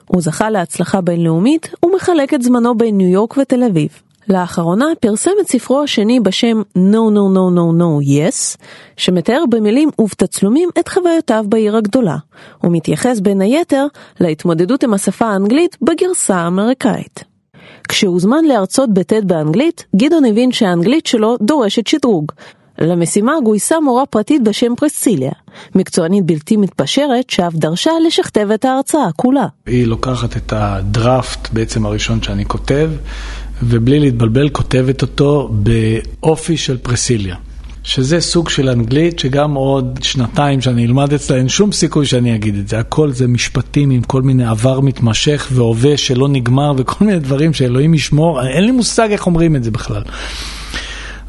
הוא 0.06 0.22
זכה 0.22 0.50
להצלחה 0.50 1.00
בינלאומית 1.00 1.74
ומחלק 1.84 2.34
את 2.34 2.42
זמנו 2.42 2.74
בין 2.74 2.96
ניו 2.96 3.08
יורק 3.08 3.36
ותל 3.36 3.62
אביב. 3.62 4.02
לאחרונה 4.30 4.86
פרסם 5.00 5.30
את 5.40 5.48
ספרו 5.48 5.82
השני 5.82 6.20
בשם 6.20 6.62
No 6.76 7.12
No 7.14 7.34
No 7.34 7.54
No 7.56 7.80
No 7.80 8.06
Yes, 8.06 8.56
שמתאר 8.96 9.44
במילים 9.50 9.90
ובתצלומים 9.98 10.68
את 10.78 10.88
חוויותיו 10.88 11.44
בעיר 11.48 11.76
הגדולה. 11.76 12.16
הוא 12.58 12.72
מתייחס 12.72 13.20
בין 13.20 13.40
היתר 13.40 13.86
להתמודדות 14.20 14.82
עם 14.84 14.94
השפה 14.94 15.26
האנגלית 15.26 15.76
בגרסה 15.82 16.36
האמריקאית. 16.36 17.24
כשהוזמן 17.88 18.44
להרצות 18.44 18.94
בט' 18.94 19.12
באנגלית, 19.24 19.84
גדעון 19.96 20.24
הבין 20.24 20.52
שהאנגלית 20.52 21.06
שלו 21.06 21.36
דורשת 21.42 21.86
שדרוג. 21.86 22.32
למשימה 22.78 23.32
גויסה 23.44 23.80
מורה 23.80 24.06
פרטית 24.06 24.44
בשם 24.44 24.74
פרסיליה, 24.76 25.32
מקצוענית 25.74 26.26
בלתי 26.26 26.56
מתפשרת 26.56 27.30
שאף 27.30 27.54
דרשה 27.54 27.90
לשכתב 28.06 28.48
את 28.54 28.64
ההרצאה 28.64 29.12
כולה. 29.16 29.46
היא 29.66 29.86
לוקחת 29.86 30.36
את 30.36 30.52
הדראפט 30.56 31.48
בעצם 31.52 31.86
הראשון 31.86 32.22
שאני 32.22 32.44
כותב, 32.44 32.90
ובלי 33.62 34.00
להתבלבל 34.00 34.48
כותבת 34.48 35.02
אותו 35.02 35.50
באופי 35.52 36.56
של 36.56 36.76
פרסיליה. 36.78 37.36
שזה 37.82 38.20
סוג 38.20 38.48
של 38.48 38.68
אנגלית 38.68 39.18
שגם 39.18 39.54
עוד 39.54 39.98
שנתיים 40.02 40.60
שאני 40.60 40.86
אלמד 40.86 41.12
אצלה, 41.12 41.36
אין 41.36 41.48
שום 41.48 41.72
סיכוי 41.72 42.06
שאני 42.06 42.34
אגיד 42.34 42.56
את 42.56 42.68
זה. 42.68 42.78
הכל 42.78 43.12
זה 43.12 43.26
משפטים 43.26 43.90
עם 43.90 44.02
כל 44.02 44.22
מיני 44.22 44.44
עבר 44.44 44.80
מתמשך 44.80 45.48
והווה 45.52 45.96
שלא 45.96 46.28
נגמר 46.28 46.72
וכל 46.76 47.04
מיני 47.04 47.18
דברים 47.18 47.52
שאלוהים 47.52 47.94
ישמור, 47.94 48.46
אין 48.46 48.64
לי 48.64 48.70
מושג 48.70 49.08
איך 49.10 49.26
אומרים 49.26 49.56
את 49.56 49.64
זה 49.64 49.70
בכלל. 49.70 50.02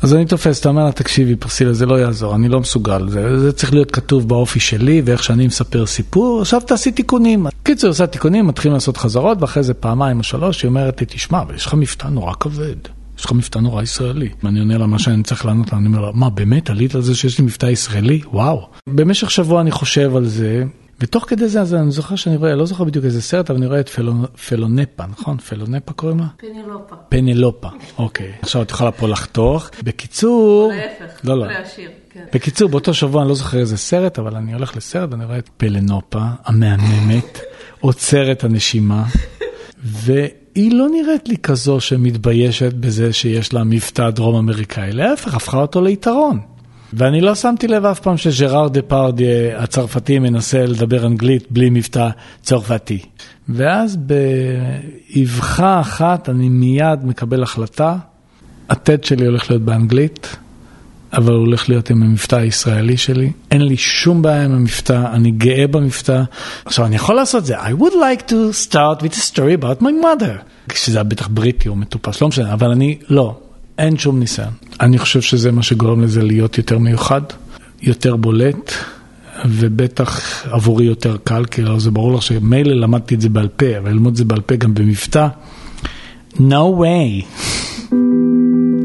אז 0.02 0.14
אני 0.14 0.26
תופס, 0.26 0.60
אתה 0.60 0.70
אומר 0.70 0.86
לה, 0.86 0.92
תקשיבי, 0.92 1.36
פרסילה, 1.36 1.74
זה 1.74 1.86
לא 1.86 2.00
יעזור, 2.00 2.36
אני 2.36 2.50
לא 2.50 2.60
מסוגל, 2.60 3.10
זה, 3.10 3.40
זה 3.40 3.52
צריך 3.52 3.74
להיות 3.74 3.92
כתוב 3.92 4.28
באופי 4.28 4.60
שלי 4.60 5.02
ואיך 5.06 5.24
שאני 5.24 5.48
מספר 5.48 5.86
סיפור, 5.86 6.42
עכשיו 6.42 6.62
תעשי 6.62 6.92
תיקונים. 6.92 7.48
קיצור, 7.64 7.90
עושה 7.90 8.08
תיקונים, 8.08 8.48
מתחילים 8.48 8.74
לעשות 8.74 8.98
חזרות, 8.98 9.42
ואחרי 9.42 9.64
זה 9.64 9.74
פעמיים 9.74 10.18
או 10.18 10.24
שלוש, 10.24 10.62
היא 10.62 10.70
אומרת 10.70 11.02
לי, 11.02 11.08
תשמע, 11.10 11.42
אבל 11.42 11.56
יש 11.56 11.66
לך 11.66 11.74
מבטא 11.74 12.08
נורא 12.08 12.34
כבד. 12.40 12.76
יש 13.20 13.26
לך 13.26 13.32
מבטא 13.32 13.60
נורא 13.60 13.84
ישראלי. 13.84 14.30
אני 14.46 14.60
עונה 14.60 14.78
לה 14.78 14.88
מה 14.88 15.00
שאני 15.00 15.24
צריך 15.24 15.46
לענות 15.46 15.72
לה, 15.72 15.78
אני 15.78 15.88
אומר 15.88 16.02
לה, 16.02 16.12
מה, 16.14 16.30
באמת 16.30 16.70
עלית 16.70 16.96
על 16.96 17.02
זה 17.02 17.16
שיש 17.16 17.40
לי 17.40 17.46
מבטא 17.46 17.66
ישראלי? 17.66 18.22
וואו. 18.34 18.68
במשך 18.90 19.32
שבוע 19.32 19.62
אני 19.62 19.72
חושב 19.72 20.16
על 20.16 20.26
זה, 20.26 20.64
ותוך 21.02 21.26
כדי 21.28 21.48
זה, 21.48 21.62
אז 21.62 21.74
אני 21.74 21.92
זוכר 21.92 22.16
שאני 22.16 22.38
רואה, 22.38 22.56
לא 22.56 22.66
זוכר 22.66 22.84
בדיוק 22.84 23.06
איזה 23.06 23.22
סרט, 23.22 23.50
אבל 23.50 23.58
אני 23.58 23.68
רואה 23.68 23.80
את 23.80 23.90
פלו, 23.90 24.14
פלונפה, 24.50 25.06
נכון? 25.06 25.38
פלונפה 25.38 25.94
קוראים 25.94 26.20
לה? 26.20 26.26
פנלופה. 26.38 26.96
פנלופה, 27.10 27.68
אוקיי. 27.98 28.32
עכשיו 28.42 28.62
את 28.62 28.72
יכולה 28.72 28.92
פה 28.92 29.08
לחתוך. 29.08 29.70
בקיצור... 29.84 30.72
להפך, 30.72 31.20
לא, 31.24 31.38
לא. 31.38 31.48
להשאיר, 31.48 31.90
כן. 32.10 32.26
בקיצור, 32.34 32.70
באותו 32.70 32.94
שבוע 32.94 33.22
אני 33.22 33.30
לא 33.30 33.36
זוכר 33.36 33.60
איזה 33.60 33.78
סרט, 33.78 34.20
אבל 34.20 34.36
אני 34.36 34.54
הולך 34.54 34.78
לסרט 34.78 35.12
ואני 35.12 35.26
רואה 35.26 35.38
את 35.38 35.50
פלנופה 35.58 36.24
המהממת, 36.46 37.40
עוצרת 37.80 38.44
הנשימה, 38.44 39.06
והיא 39.84 40.72
לא 40.74 40.88
נראית 40.90 41.30
לי 41.30 41.38
כזו 41.38 41.80
שמתביישת 41.80 42.74
בזה 42.74 43.14
שיש 43.14 43.54
לה 43.54 43.64
מבטא 43.64 44.10
דרום 44.10 44.36
אמריקאי, 44.36 44.92
להפך, 44.92 45.36
הפכה 45.36 45.58
אותו 45.58 45.82
ליתרון. 45.82 46.40
ואני 46.94 47.22
לא 47.22 47.36
שמתי 47.36 47.68
לב 47.68 47.86
אף 47.86 48.00
פעם 48.00 48.18
שג'ראר 48.18 48.68
דה 48.68 48.82
פרדיה 48.82 49.64
הצרפתי 49.64 50.20
מנסה 50.20 50.66
לדבר 50.66 51.06
אנגלית 51.06 51.52
בלי 51.52 51.70
מבטא 51.70 52.10
צרפתי. 52.42 53.00
ואז 53.50 53.98
באבחה 55.16 55.80
אחת 55.80 56.30
אני 56.30 56.50
מיד 56.50 57.06
מקבל 57.06 57.44
החלטה, 57.44 57.96
הטד 58.70 59.04
שלי 59.04 59.26
הולך 59.26 59.50
להיות 59.50 59.64
באנגלית, 59.64 60.36
אבל 61.14 61.34
הוא 61.34 61.46
הולך 61.46 61.70
להיות 61.70 61.90
עם 61.90 62.04
המבטא 62.04 62.36
הישראלי 62.36 62.98
שלי. 62.98 63.32
אין 63.52 63.62
לי 63.62 63.78
שום 63.78 64.22
בעיה 64.22 64.46
עם 64.46 64.52
המבטא, 64.52 65.06
אני 65.14 65.32
גאה 65.32 65.68
במבטא. 65.68 66.22
עכשיו, 66.66 66.86
אני 66.86 66.96
יכול 66.96 67.16
לעשות 67.16 67.46
זה. 67.46 67.60
I 67.60 67.72
would 67.80 67.94
like 67.94 68.30
to 68.30 68.68
start 68.70 69.02
with 69.02 69.14
a 69.14 69.36
story 69.36 69.64
about 69.64 69.82
my 69.82 70.04
mother. 70.04 70.44
כשזה 70.70 70.98
היה 70.98 71.04
בטח 71.04 71.28
בריטי 71.28 71.70
או 71.70 71.76
מטופס, 71.76 72.22
לא 72.22 72.28
משנה, 72.28 72.54
אבל 72.54 72.72
אני, 72.72 72.98
לא, 73.10 73.40
אין 73.78 73.98
שום 73.98 74.20
ניסיון. 74.20 74.50
אני 74.82 74.98
חושב 74.98 75.22
שזה 75.22 75.52
מה 75.52 75.64
שגורם 75.64 76.02
לזה 76.02 76.24
להיות 76.24 76.58
יותר 76.58 76.78
מיוחד, 76.78 77.22
יותר 77.82 78.16
בולט, 78.16 78.72
ובטח 79.46 80.44
עבורי 80.52 80.86
יותר 80.86 81.18
קל, 81.24 81.46
כי 81.46 81.62
זה 81.78 81.92
ברור 81.92 82.14
לך 82.14 82.22
שמילא 82.22 82.74
למדתי 82.74 83.16
את 83.16 83.22
זה 83.22 83.30
בעל 83.30 83.48
פה, 83.48 83.78
אבל 83.78 83.90
ללמוד 83.90 84.12
את 84.12 84.18
זה 84.18 84.26
בעל 84.26 84.42
פה 84.42 84.56
גם 84.56 84.74
במבטא, 84.74 85.28
no 86.38 86.80
way. 86.80 87.26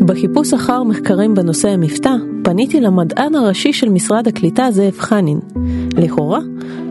בחיפוש 0.07 0.55
אחר 0.55 0.83
מחקרים 0.83 1.35
בנושא 1.35 1.69
המבטא, 1.69 2.13
פניתי 2.45 2.81
למדען 2.81 3.35
הראשי 3.35 3.73
של 3.73 3.89
משרד 3.89 4.29
הקליטה 4.29 4.71
זאב 4.71 4.99
חנין. 4.99 5.41
לכאורה, 5.97 6.41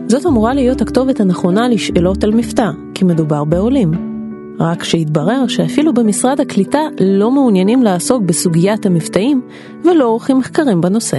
זאת 0.08 0.26
אמורה 0.26 0.54
להיות 0.54 0.80
הכתובת 0.80 1.20
הנכונה 1.20 1.68
לשאלות 1.68 2.24
על 2.24 2.30
מבטא, 2.30 2.70
כי 2.94 3.04
מדובר 3.04 3.44
בעולים. 3.44 4.15
רק 4.60 4.84
שהתברר 4.84 5.46
שאפילו 5.48 5.94
במשרד 5.94 6.40
הקליטה 6.40 6.78
לא 7.00 7.30
מעוניינים 7.30 7.82
לעסוק 7.82 8.22
בסוגיית 8.22 8.86
המבטאים 8.86 9.42
ולא 9.84 10.04
עורכים 10.04 10.38
מחקרים 10.38 10.80
בנושא. 10.80 11.18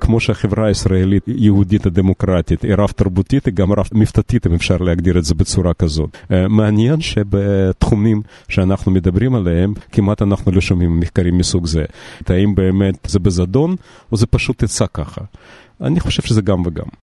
כמו 0.00 0.20
שהחברה 0.20 0.66
הישראלית 0.66 1.22
יהודית 1.26 1.86
הדמוקרטית 1.86 2.62
היא 2.62 2.74
רב 2.78 2.90
תרבותית, 2.90 3.46
היא 3.46 3.54
גם 3.54 3.72
רב 3.72 3.88
מבטאתית, 3.92 4.46
אם 4.46 4.54
אפשר 4.54 4.76
להגדיר 4.76 5.18
את 5.18 5.24
זה 5.24 5.34
בצורה 5.34 5.74
כזאת. 5.74 6.16
מעניין 6.48 7.00
שבתחומים 7.00 8.22
שאנחנו 8.48 8.92
מדברים 8.92 9.34
עליהם, 9.34 9.74
כמעט 9.92 10.22
אנחנו 10.22 10.52
לא 10.52 10.60
שומעים 10.60 11.00
מחקרים 11.00 11.38
מסוג 11.38 11.66
זה. 11.66 11.84
האם 12.26 12.54
באמת 12.54 12.94
זה 13.06 13.18
בזדון, 13.18 13.76
או 14.12 14.16
זה 14.16 14.26
פשוט 14.26 14.62
יצא 14.62 14.84
ככה? 14.94 15.20
אני 15.80 16.00
חושב 16.00 16.22
שזה 16.22 16.42
גם 16.42 16.62
וגם. 16.66 17.03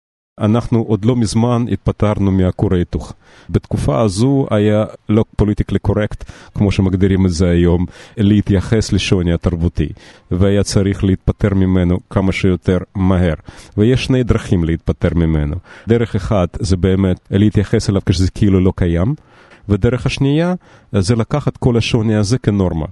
אנחנו 0.41 0.81
עוד 0.87 1.05
לא 1.05 1.15
מזמן 1.15 1.65
התפטרנו 1.71 2.31
מהכור 2.31 2.73
ההיתוך. 2.73 3.13
בתקופה 3.49 4.01
הזו 4.01 4.47
היה 4.51 4.85
לא 5.09 5.25
פוליטיקלי 5.35 5.79
קורקט, 5.79 6.31
כמו 6.55 6.71
שמגדירים 6.71 7.25
את 7.25 7.31
זה 7.31 7.49
היום, 7.49 7.85
להתייחס 8.17 8.91
לשוני 8.91 9.33
התרבותי, 9.33 9.89
והיה 10.31 10.63
צריך 10.63 11.03
להתפטר 11.03 11.53
ממנו 11.53 11.99
כמה 12.09 12.31
שיותר 12.31 12.77
מהר. 12.95 13.33
ויש 13.77 14.05
שני 14.05 14.23
דרכים 14.23 14.63
להתפטר 14.63 15.09
ממנו. 15.15 15.55
דרך 15.87 16.15
אחת 16.15 16.57
זה 16.59 16.77
באמת 16.77 17.19
להתייחס 17.31 17.89
אליו 17.89 18.01
כשזה 18.05 18.31
כאילו 18.31 18.59
לא 18.59 18.73
קיים, 18.75 19.15
ודרך 19.69 20.05
השנייה 20.05 20.53
זה 20.91 21.15
לקחת 21.15 21.57
כל 21.57 21.77
השוני 21.77 22.15
הזה 22.15 22.37
כנורמה. 22.37 22.85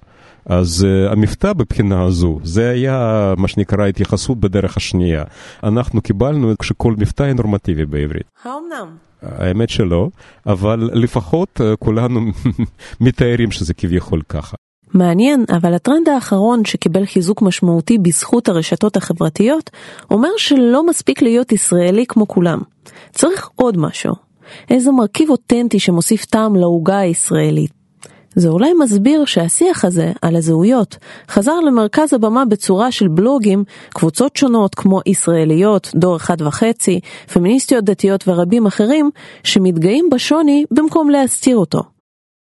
אז 0.45 0.85
uh, 0.85 1.11
המבטא 1.11 1.53
בבחינה 1.53 2.03
הזו, 2.03 2.39
זה 2.43 2.69
היה 2.69 3.33
מה 3.37 3.47
שנקרא 3.47 3.87
התייחסות 3.87 4.39
בדרך 4.39 4.77
השנייה. 4.77 5.23
אנחנו 5.63 6.01
קיבלנו 6.01 6.53
כשכל 6.59 6.93
מבטא 6.97 7.23
היא 7.23 7.33
נורמטיבי 7.33 7.85
בעברית. 7.85 8.25
האומנם? 8.43 8.95
האמת 9.21 9.69
שלא, 9.69 10.09
אבל 10.45 10.89
לפחות 10.93 11.61
uh, 11.61 11.77
כולנו 11.79 12.19
מתארים 13.01 13.51
שזה 13.51 13.73
כביכול 13.73 14.21
ככה. 14.29 14.57
מעניין, 14.93 15.45
אבל 15.57 15.73
הטרנד 15.73 16.09
האחרון 16.09 16.65
שקיבל 16.65 17.05
חיזוק 17.05 17.41
משמעותי 17.41 17.97
בזכות 17.97 18.49
הרשתות 18.49 18.97
החברתיות, 18.97 19.69
אומר 20.11 20.29
שלא 20.37 20.87
מספיק 20.87 21.21
להיות 21.21 21.51
ישראלי 21.51 22.05
כמו 22.07 22.27
כולם. 22.27 22.59
צריך 23.11 23.49
עוד 23.55 23.77
משהו. 23.77 24.13
איזה 24.69 24.91
מרכיב 24.91 25.29
אותנטי 25.29 25.79
שמוסיף 25.79 26.25
טעם 26.25 26.55
לעוגה 26.55 26.97
הישראלית. 26.97 27.78
זה 28.35 28.49
אולי 28.49 28.73
מסביר 28.73 29.25
שהשיח 29.25 29.85
הזה 29.85 30.11
על 30.21 30.35
הזהויות 30.35 30.97
חזר 31.29 31.59
למרכז 31.59 32.13
הבמה 32.13 32.45
בצורה 32.45 32.91
של 32.91 33.07
בלוגים, 33.07 33.63
קבוצות 33.89 34.35
שונות 34.35 34.75
כמו 34.75 34.99
ישראליות, 35.05 35.91
דור 35.95 36.15
אחד 36.15 36.41
וחצי, 36.41 36.99
פמיניסטיות 37.33 37.83
דתיות 37.83 38.27
ורבים 38.27 38.65
אחרים, 38.65 39.09
שמתגאים 39.43 40.09
בשוני 40.11 40.65
במקום 40.71 41.09
להסתיר 41.09 41.57
אותו. 41.57 41.83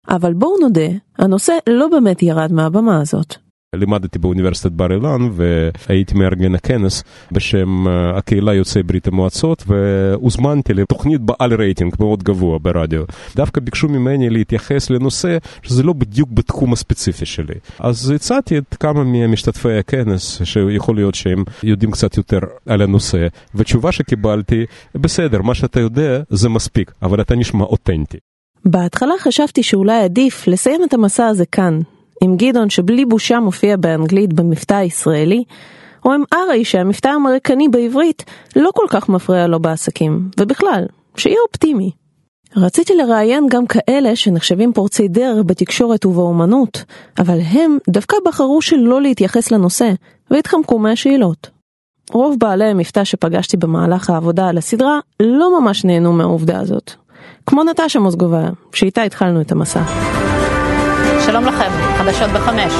אבל 0.08 0.32
בואו 0.32 0.58
נודה, 0.60 0.88
הנושא 1.18 1.52
לא 1.68 1.88
באמת 1.88 2.22
ירד 2.22 2.52
מהבמה 2.52 3.00
הזאת. 3.00 3.43
לימדתי 3.76 4.18
באוניברסיטת 4.18 4.72
בר 4.72 4.92
אילן 4.92 5.28
והייתי 5.32 6.14
מארגן 6.14 6.54
הכנס 6.54 7.04
בשם 7.32 7.86
הקהילה 7.88 8.54
יוצאי 8.54 8.82
ברית 8.82 9.08
המועצות 9.08 9.64
והוזמנתי 9.66 10.74
לתוכנית 10.74 11.20
בעל 11.20 11.54
רייטינג 11.54 11.94
מאוד 12.00 12.22
גבוה 12.22 12.58
ברדיו. 12.58 13.02
דווקא 13.36 13.60
ביקשו 13.60 13.88
ממני 13.88 14.30
להתייחס 14.30 14.90
לנושא 14.90 15.38
שזה 15.62 15.82
לא 15.82 15.92
בדיוק 15.92 16.30
בתחום 16.32 16.72
הספציפי 16.72 17.26
שלי. 17.26 17.54
אז 17.78 18.10
הצעתי 18.10 18.58
את 18.58 18.74
כמה 18.80 19.04
ממשתתפי 19.04 19.78
הכנס 19.78 20.40
שיכול 20.44 20.96
להיות 20.96 21.14
שהם 21.14 21.44
יודעים 21.62 21.90
קצת 21.90 22.16
יותר 22.16 22.38
על 22.66 22.82
הנושא 22.82 23.26
ותשובה 23.54 23.92
שקיבלתי 23.92 24.64
בסדר 24.94 25.42
מה 25.42 25.54
שאתה 25.54 25.80
יודע 25.80 26.20
זה 26.30 26.48
מספיק 26.48 26.92
אבל 27.02 27.20
אתה 27.20 27.34
נשמע 27.34 27.64
אותנטי. 27.64 28.18
בהתחלה 28.64 29.14
חשבתי 29.18 29.62
שאולי 29.62 30.02
עדיף 30.02 30.46
לסיים 30.46 30.80
את 30.84 30.94
המסע 30.94 31.26
הזה 31.26 31.46
כאן, 31.46 31.80
עם 32.22 32.36
גדעון 32.36 32.70
שבלי 32.70 33.04
בושה 33.04 33.40
מופיע 33.40 33.76
באנגלית 33.76 34.32
במבטא 34.32 34.74
הישראלי, 34.74 35.44
או 36.04 36.12
עם 36.12 36.22
ארי 36.32 36.64
שהמבטא 36.64 37.08
האמריקני 37.08 37.68
בעברית 37.68 38.24
לא 38.56 38.70
כל 38.74 38.86
כך 38.88 39.08
מפריע 39.08 39.46
לו 39.46 39.60
בעסקים, 39.60 40.28
ובכלל, 40.40 40.84
שיהיה 41.16 41.36
אופטימי. 41.48 41.90
רציתי 42.56 42.94
לראיין 42.94 43.46
גם 43.50 43.66
כאלה 43.66 44.16
שנחשבים 44.16 44.72
פורצי 44.72 45.08
דרך 45.08 45.42
בתקשורת 45.46 46.06
ובאומנות, 46.06 46.84
אבל 47.18 47.38
הם 47.40 47.78
דווקא 47.88 48.16
בחרו 48.26 48.62
שלא 48.62 49.02
להתייחס 49.02 49.50
לנושא, 49.50 49.92
והתחמקו 50.30 50.78
מהשאלות. 50.78 51.50
רוב 52.12 52.36
בעלי 52.38 52.64
המבטא 52.64 53.04
שפגשתי 53.04 53.56
במהלך 53.56 54.10
העבודה 54.10 54.48
על 54.48 54.58
הסדרה 54.58 55.00
לא 55.20 55.60
ממש 55.60 55.84
נהנו 55.84 56.12
מהעובדה 56.12 56.60
הזאת. 56.60 56.90
כמו 57.46 57.64
נטשה 57.64 57.98
מוסגוביה, 57.98 58.50
שאיתה 58.72 59.02
התחלנו 59.02 59.40
את 59.40 59.52
המסע. 59.52 59.82
שלום 61.34 61.46
לכם, 61.46 61.70
חדשות 61.98 62.30
בחמש. 62.30 62.72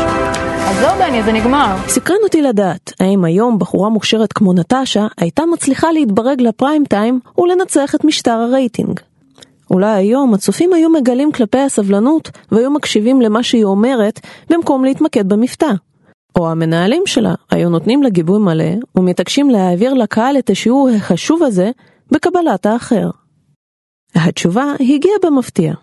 אז 0.69 0.77
זהו 0.77 0.99
דני, 0.99 1.23
זה 1.23 1.33
נגמר. 1.33 1.77
סקרן 1.89 2.17
אותי 2.25 2.43
לדעת, 2.43 2.93
האם 3.01 3.25
היום 3.25 3.59
בחורה 3.59 3.89
מוכשרת 3.89 4.33
כמו 4.33 4.53
נטשה 4.53 5.07
הייתה 5.19 5.43
מצליחה 5.53 5.93
להתברג 5.93 6.41
לפריים 6.41 6.85
טיים 6.85 7.21
ולנצח 7.39 7.95
את 7.95 8.05
משטר 8.05 8.31
הרייטינג. 8.31 9.01
אולי 9.71 9.91
היום 9.91 10.35
הצופים 10.35 10.73
היו 10.73 10.91
מגלים 10.91 11.33
כלפי 11.33 11.59
הסבלנות 11.59 12.31
והיו 12.53 12.71
מקשיבים 12.71 13.21
למה 13.21 13.43
שהיא 13.43 13.65
אומרת 13.65 14.21
במקום 14.51 14.85
להתמקד 14.85 15.29
במבטא. 15.29 15.71
או 16.39 16.51
המנהלים 16.51 17.03
שלה 17.07 17.35
היו 17.51 17.69
נותנים 17.69 18.03
לה 18.03 18.09
גיבוי 18.09 18.39
מלא 18.39 18.75
ומתעקשים 18.97 19.51
להעביר 19.51 19.95
לקהל 19.95 20.39
את 20.39 20.51
השיעור 20.51 20.89
החשוב 20.97 21.43
הזה 21.43 21.71
בקבלת 22.11 22.67
האחר. 22.67 23.11
התשובה 24.15 24.73
הגיעה 24.81 25.17
במפתיע. 25.25 25.75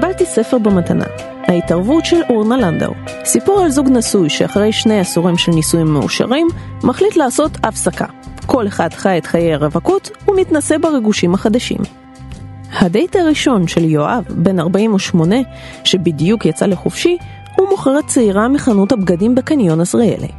קיבלתי 0.00 0.26
ספר 0.26 0.58
במתנה, 0.58 1.04
ההתערבות 1.48 2.04
של 2.04 2.16
אורנה 2.30 2.56
לנדאו. 2.56 2.92
סיפור 3.24 3.60
על 3.60 3.70
זוג 3.70 3.88
נשוי 3.88 4.28
שאחרי 4.28 4.72
שני 4.72 5.00
עשורים 5.00 5.38
של 5.38 5.52
נישואים 5.52 5.86
מאושרים, 5.86 6.46
מחליט 6.84 7.16
לעשות 7.16 7.58
הפסקה. 7.64 8.04
כל 8.46 8.66
אחד 8.66 8.92
חי 8.92 9.18
את 9.18 9.26
חיי 9.26 9.54
הרווקות 9.54 10.10
ומתנסה 10.28 10.78
בריגושים 10.78 11.34
החדשים. 11.34 11.78
הדייט 12.72 13.16
הראשון 13.16 13.66
של 13.66 13.84
יואב, 13.84 14.24
בן 14.28 14.60
48, 14.60 15.36
שבדיוק 15.84 16.46
יצא 16.46 16.66
לחופשי, 16.66 17.16
הוא 17.56 17.68
מוכרת 17.68 18.06
צעירה 18.06 18.48
מחנות 18.48 18.92
הבגדים 18.92 19.34
בקניון 19.34 19.80
עזריאלי. 19.80 20.30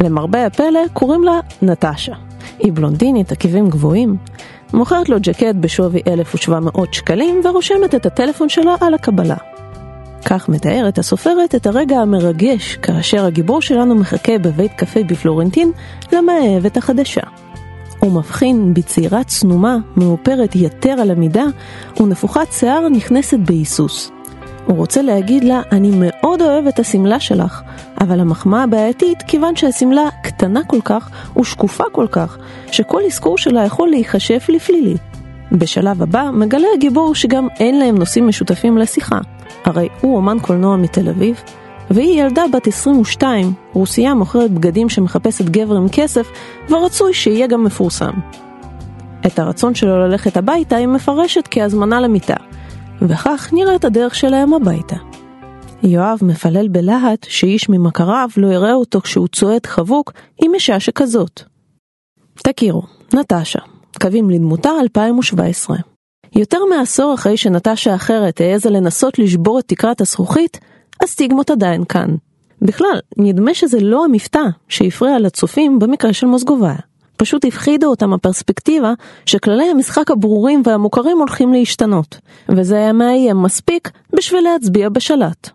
למרבה 0.00 0.46
הפלא 0.46 0.80
קוראים 0.92 1.24
לה 1.24 1.40
נטשה. 1.62 2.14
היא 2.58 2.72
בלונדינית, 2.72 3.32
עקבים 3.32 3.68
גבוהים. 3.68 4.16
מוכרת 4.72 5.08
לו 5.08 5.16
ג'קט 5.20 5.54
בשווי 5.60 6.00
1,700 6.06 6.94
שקלים 6.94 7.40
ורושמת 7.44 7.94
את 7.94 8.06
הטלפון 8.06 8.48
שלה 8.48 8.74
על 8.80 8.94
הקבלה. 8.94 9.36
כך 10.24 10.48
מתארת 10.48 10.98
הסופרת 10.98 11.54
את 11.54 11.66
הרגע 11.66 11.96
המרגש 11.96 12.76
כאשר 12.76 13.24
הגיבור 13.24 13.62
שלנו 13.62 13.94
מחכה 13.94 14.38
בבית 14.38 14.72
קפה 14.72 15.00
בפלורנטין 15.02 15.72
למאהבת 16.12 16.76
החדשה. 16.76 17.22
הוא 18.00 18.12
מבחין 18.12 18.74
בצעירה 18.74 19.24
צנומה, 19.24 19.76
מאופרת 19.96 20.56
יתר 20.56 20.90
על 20.90 21.10
המידה, 21.10 21.44
ונפוחת 22.00 22.52
שיער 22.52 22.88
נכנסת 22.88 23.38
בהיסוס. 23.38 24.10
הוא 24.68 24.76
רוצה 24.76 25.02
להגיד 25.02 25.44
לה, 25.44 25.62
אני 25.72 25.90
מאוד 25.94 26.42
אוהב 26.42 26.66
את 26.66 26.78
השמלה 26.78 27.20
שלך, 27.20 27.62
אבל 28.00 28.20
המחמאה 28.20 28.66
בעייתית 28.66 29.22
כיוון 29.22 29.56
שהשמלה 29.56 30.08
קטנה 30.22 30.60
כל 30.66 30.80
כך 30.84 31.10
ושקופה 31.40 31.84
כל 31.92 32.06
כך, 32.10 32.38
שכל 32.72 33.02
אזכור 33.06 33.38
שלה 33.38 33.64
יכול 33.64 33.88
להיחשב 33.88 34.38
לפלילי. 34.48 34.94
בשלב 35.52 36.02
הבא 36.02 36.30
מגלה 36.32 36.66
הגיבור 36.74 37.14
שגם 37.14 37.48
אין 37.60 37.78
להם 37.78 37.98
נושאים 37.98 38.26
משותפים 38.28 38.78
לשיחה, 38.78 39.18
הרי 39.64 39.88
הוא 40.00 40.16
אומן 40.16 40.38
קולנוע 40.38 40.76
מתל 40.76 41.08
אביב, 41.08 41.42
והיא 41.90 42.22
ילדה 42.22 42.42
בת 42.52 42.66
22, 42.66 43.52
רוסייה 43.72 44.14
מוכרת 44.14 44.50
בגדים 44.50 44.88
שמחפשת 44.88 45.44
גבר 45.44 45.76
עם 45.76 45.86
כסף, 45.92 46.30
ורצוי 46.70 47.14
שיהיה 47.14 47.46
גם 47.46 47.64
מפורסם. 47.64 48.12
את 49.26 49.38
הרצון 49.38 49.74
שלו 49.74 49.98
ללכת 49.98 50.36
הביתה 50.36 50.76
היא 50.76 50.86
מפרשת 50.86 51.48
כהזמנה 51.50 52.00
למיטה, 52.00 52.36
וכך 53.02 53.50
נראית 53.52 53.84
הדרך 53.84 54.14
שלהם 54.14 54.54
הביתה. 54.54 54.96
יואב 55.82 56.18
מפלל 56.22 56.68
בלהט 56.68 57.26
שאיש 57.28 57.68
ממכריו 57.68 58.28
לא 58.36 58.46
יראה 58.46 58.74
אותו 58.74 59.00
כשהוא 59.00 59.28
צועד 59.28 59.66
חבוק 59.66 60.12
עם 60.42 60.54
אישה 60.54 60.80
שכזאת. 60.80 61.42
תכירו, 62.34 62.82
נטשה, 63.14 63.58
קווים 64.00 64.30
לדמותה 64.30 64.70
2017. 64.82 65.76
יותר 66.36 66.58
מעשור 66.70 67.14
אחרי 67.14 67.36
שנטשה 67.36 67.94
אחרת 67.94 68.40
העזה 68.40 68.70
לנסות 68.70 69.18
לשבור 69.18 69.58
את 69.58 69.64
תקרת 69.68 70.00
הזכוכית, 70.00 70.60
הסטיגמות 71.02 71.50
עדיין 71.50 71.84
כאן. 71.84 72.14
בכלל, 72.62 72.98
נדמה 73.16 73.54
שזה 73.54 73.80
לא 73.80 74.04
המבטא 74.04 74.42
שהפריע 74.68 75.18
לצופים 75.18 75.78
במקרה 75.78 76.12
של 76.12 76.26
מוסגוביה. 76.26 76.76
פשוט 77.18 77.44
הפחידה 77.44 77.86
אותם 77.86 78.12
הפרספקטיבה 78.12 78.92
שכללי 79.26 79.64
המשחק 79.64 80.10
הברורים 80.10 80.62
והמוכרים 80.64 81.18
הולכים 81.18 81.52
להשתנות, 81.52 82.18
וזה 82.48 82.76
היה 82.76 82.92
מאיים 82.92 83.42
מספיק 83.42 83.90
בשביל 84.16 84.44
להצביע 84.44 84.88
בשלט. 84.88 85.50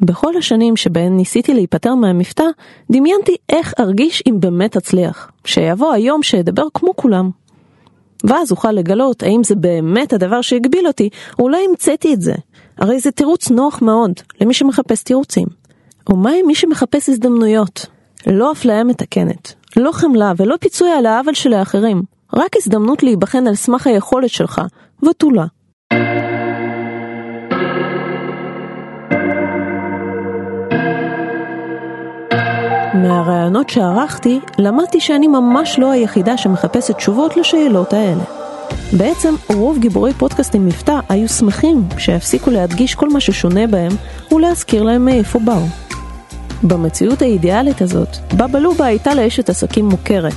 בכל 0.00 0.36
השנים 0.36 0.76
שבהן 0.76 1.16
ניסיתי 1.16 1.54
להיפטר 1.54 1.94
מהמבטא, 1.94 2.44
דמיינתי 2.90 3.36
איך 3.48 3.74
ארגיש 3.80 4.22
אם 4.26 4.40
באמת 4.40 4.76
אצליח, 4.76 5.30
שיבוא 5.44 5.92
היום 5.92 6.22
שאדבר 6.22 6.64
כמו 6.74 6.96
כולם. 6.96 7.30
ואז 8.24 8.50
אוכל 8.50 8.72
לגלות 8.72 9.22
האם 9.22 9.44
זה 9.44 9.54
באמת 9.54 10.12
הדבר 10.12 10.40
שהגביל 10.40 10.86
אותי, 10.86 11.08
או 11.38 11.44
אולי 11.44 11.64
המצאתי 11.68 12.14
את 12.14 12.20
זה. 12.20 12.34
הרי 12.78 13.00
זה 13.00 13.10
תירוץ 13.10 13.50
נוח 13.50 13.82
מאוד 13.82 14.12
למי 14.40 14.54
שמחפש 14.54 15.02
תירוצים. 15.02 15.46
ומה 16.08 16.30
עם 16.30 16.46
מי 16.46 16.54
שמחפש 16.54 17.08
הזדמנויות? 17.08 17.86
לא 18.26 18.52
אפליה 18.52 18.84
מתקנת, 18.84 19.54
לא 19.76 19.92
חמלה 19.92 20.32
ולא 20.36 20.56
פיצוי 20.60 20.90
על 20.90 21.06
העוול 21.06 21.34
של 21.34 21.52
האחרים, 21.52 22.02
רק 22.34 22.56
הזדמנות 22.56 23.02
להיבחן 23.02 23.46
על 23.46 23.54
סמך 23.54 23.86
היכולת 23.86 24.30
שלך, 24.30 24.60
ותולה. 25.02 25.44
מהראיונות 32.94 33.70
שערכתי, 33.70 34.40
למדתי 34.58 35.00
שאני 35.00 35.26
ממש 35.26 35.78
לא 35.78 35.90
היחידה 35.90 36.36
שמחפשת 36.36 36.96
תשובות 36.96 37.36
לשאלות 37.36 37.92
האלה. 37.92 38.22
בעצם 38.98 39.34
רוב 39.54 39.78
גיבורי 39.78 40.12
פודקאסטים 40.12 40.66
מבטא 40.66 41.00
היו 41.08 41.28
שמחים 41.28 41.88
שיפסיקו 41.98 42.50
להדגיש 42.50 42.94
כל 42.94 43.08
מה 43.08 43.20
ששונה 43.20 43.66
בהם 43.66 43.92
ולהזכיר 44.32 44.82
להם 44.82 45.04
מאיפה 45.04 45.38
באו. 45.38 45.89
במציאות 46.62 47.22
האידיאלית 47.22 47.82
הזאת, 47.82 48.16
בבא 48.34 48.58
לובה 48.58 48.86
הייתה 48.86 49.14
לאשת 49.14 49.48
עסקים 49.48 49.88
מוכרת. 49.88 50.32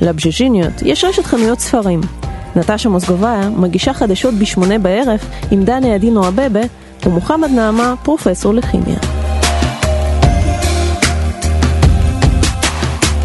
לבז'ז'יניות 0.00 0.72
יש 0.82 1.04
רשת 1.04 1.24
חנויות 1.24 1.60
ספרים. 1.60 2.00
נטשה 2.56 2.88
מוסגוביה 2.88 3.50
מגישה 3.56 3.92
חדשות 3.92 4.34
בשמונה 4.34 4.78
בערב 4.78 5.20
עם 5.50 5.64
דני 5.64 5.94
עדינו 5.94 6.28
אבבה 6.28 6.60
ומוחמד 7.06 7.50
נעמה 7.50 7.94
פרופסור 8.02 8.54
לכימיה. 8.54 8.98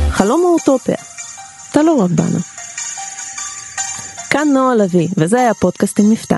חלום 0.10 0.42
הוא 0.42 0.54
אוטופיה. 0.54 0.96
אתה 1.72 1.84
לא 1.84 1.94
רק 1.94 2.12
בנו. 2.12 2.40
כאן 4.30 4.48
נועה 4.54 4.76
לביא, 4.76 5.08
וזה 5.18 5.40
היה 5.40 5.54
פודקאסט 5.54 6.00
עם 6.00 6.10
מבטא. 6.10 6.38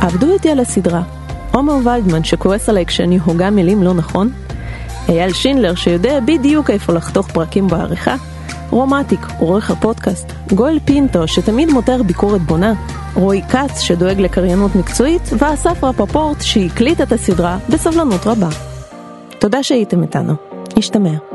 עבדו 0.00 0.32
איתי 0.32 0.50
על 0.50 0.60
הסדרה. 0.60 1.23
עומר 1.54 1.74
ולדמן 1.84 2.24
שכועס 2.24 2.68
עליי 2.68 2.86
כשאני 2.86 3.18
הוגה 3.24 3.50
מילים 3.50 3.82
לא 3.82 3.94
נכון, 3.94 4.30
אייל 5.08 5.32
שינדלר 5.32 5.74
שיודע 5.74 6.20
בדיוק 6.20 6.70
איפה 6.70 6.92
לחתוך 6.92 7.28
פרקים 7.30 7.66
בעריכה, 7.66 8.14
רומטיק, 8.70 9.20
עורך 9.38 9.70
הפודקאסט, 9.70 10.32
גואל 10.54 10.78
פינטו 10.84 11.28
שתמיד 11.28 11.70
מותר 11.70 12.02
ביקורת 12.02 12.40
בונה, 12.40 12.72
רועי 13.14 13.42
כץ 13.42 13.80
שדואג 13.80 14.20
לקריינות 14.20 14.74
מקצועית, 14.74 15.30
ואסף 15.38 15.84
רפפורט 15.84 16.40
שהקליט 16.40 17.00
את 17.00 17.12
הסדרה 17.12 17.58
בסבלנות 17.68 18.26
רבה. 18.26 18.48
תודה 19.38 19.62
שהייתם 19.62 20.02
איתנו. 20.02 20.34
נשתמע. 20.76 21.33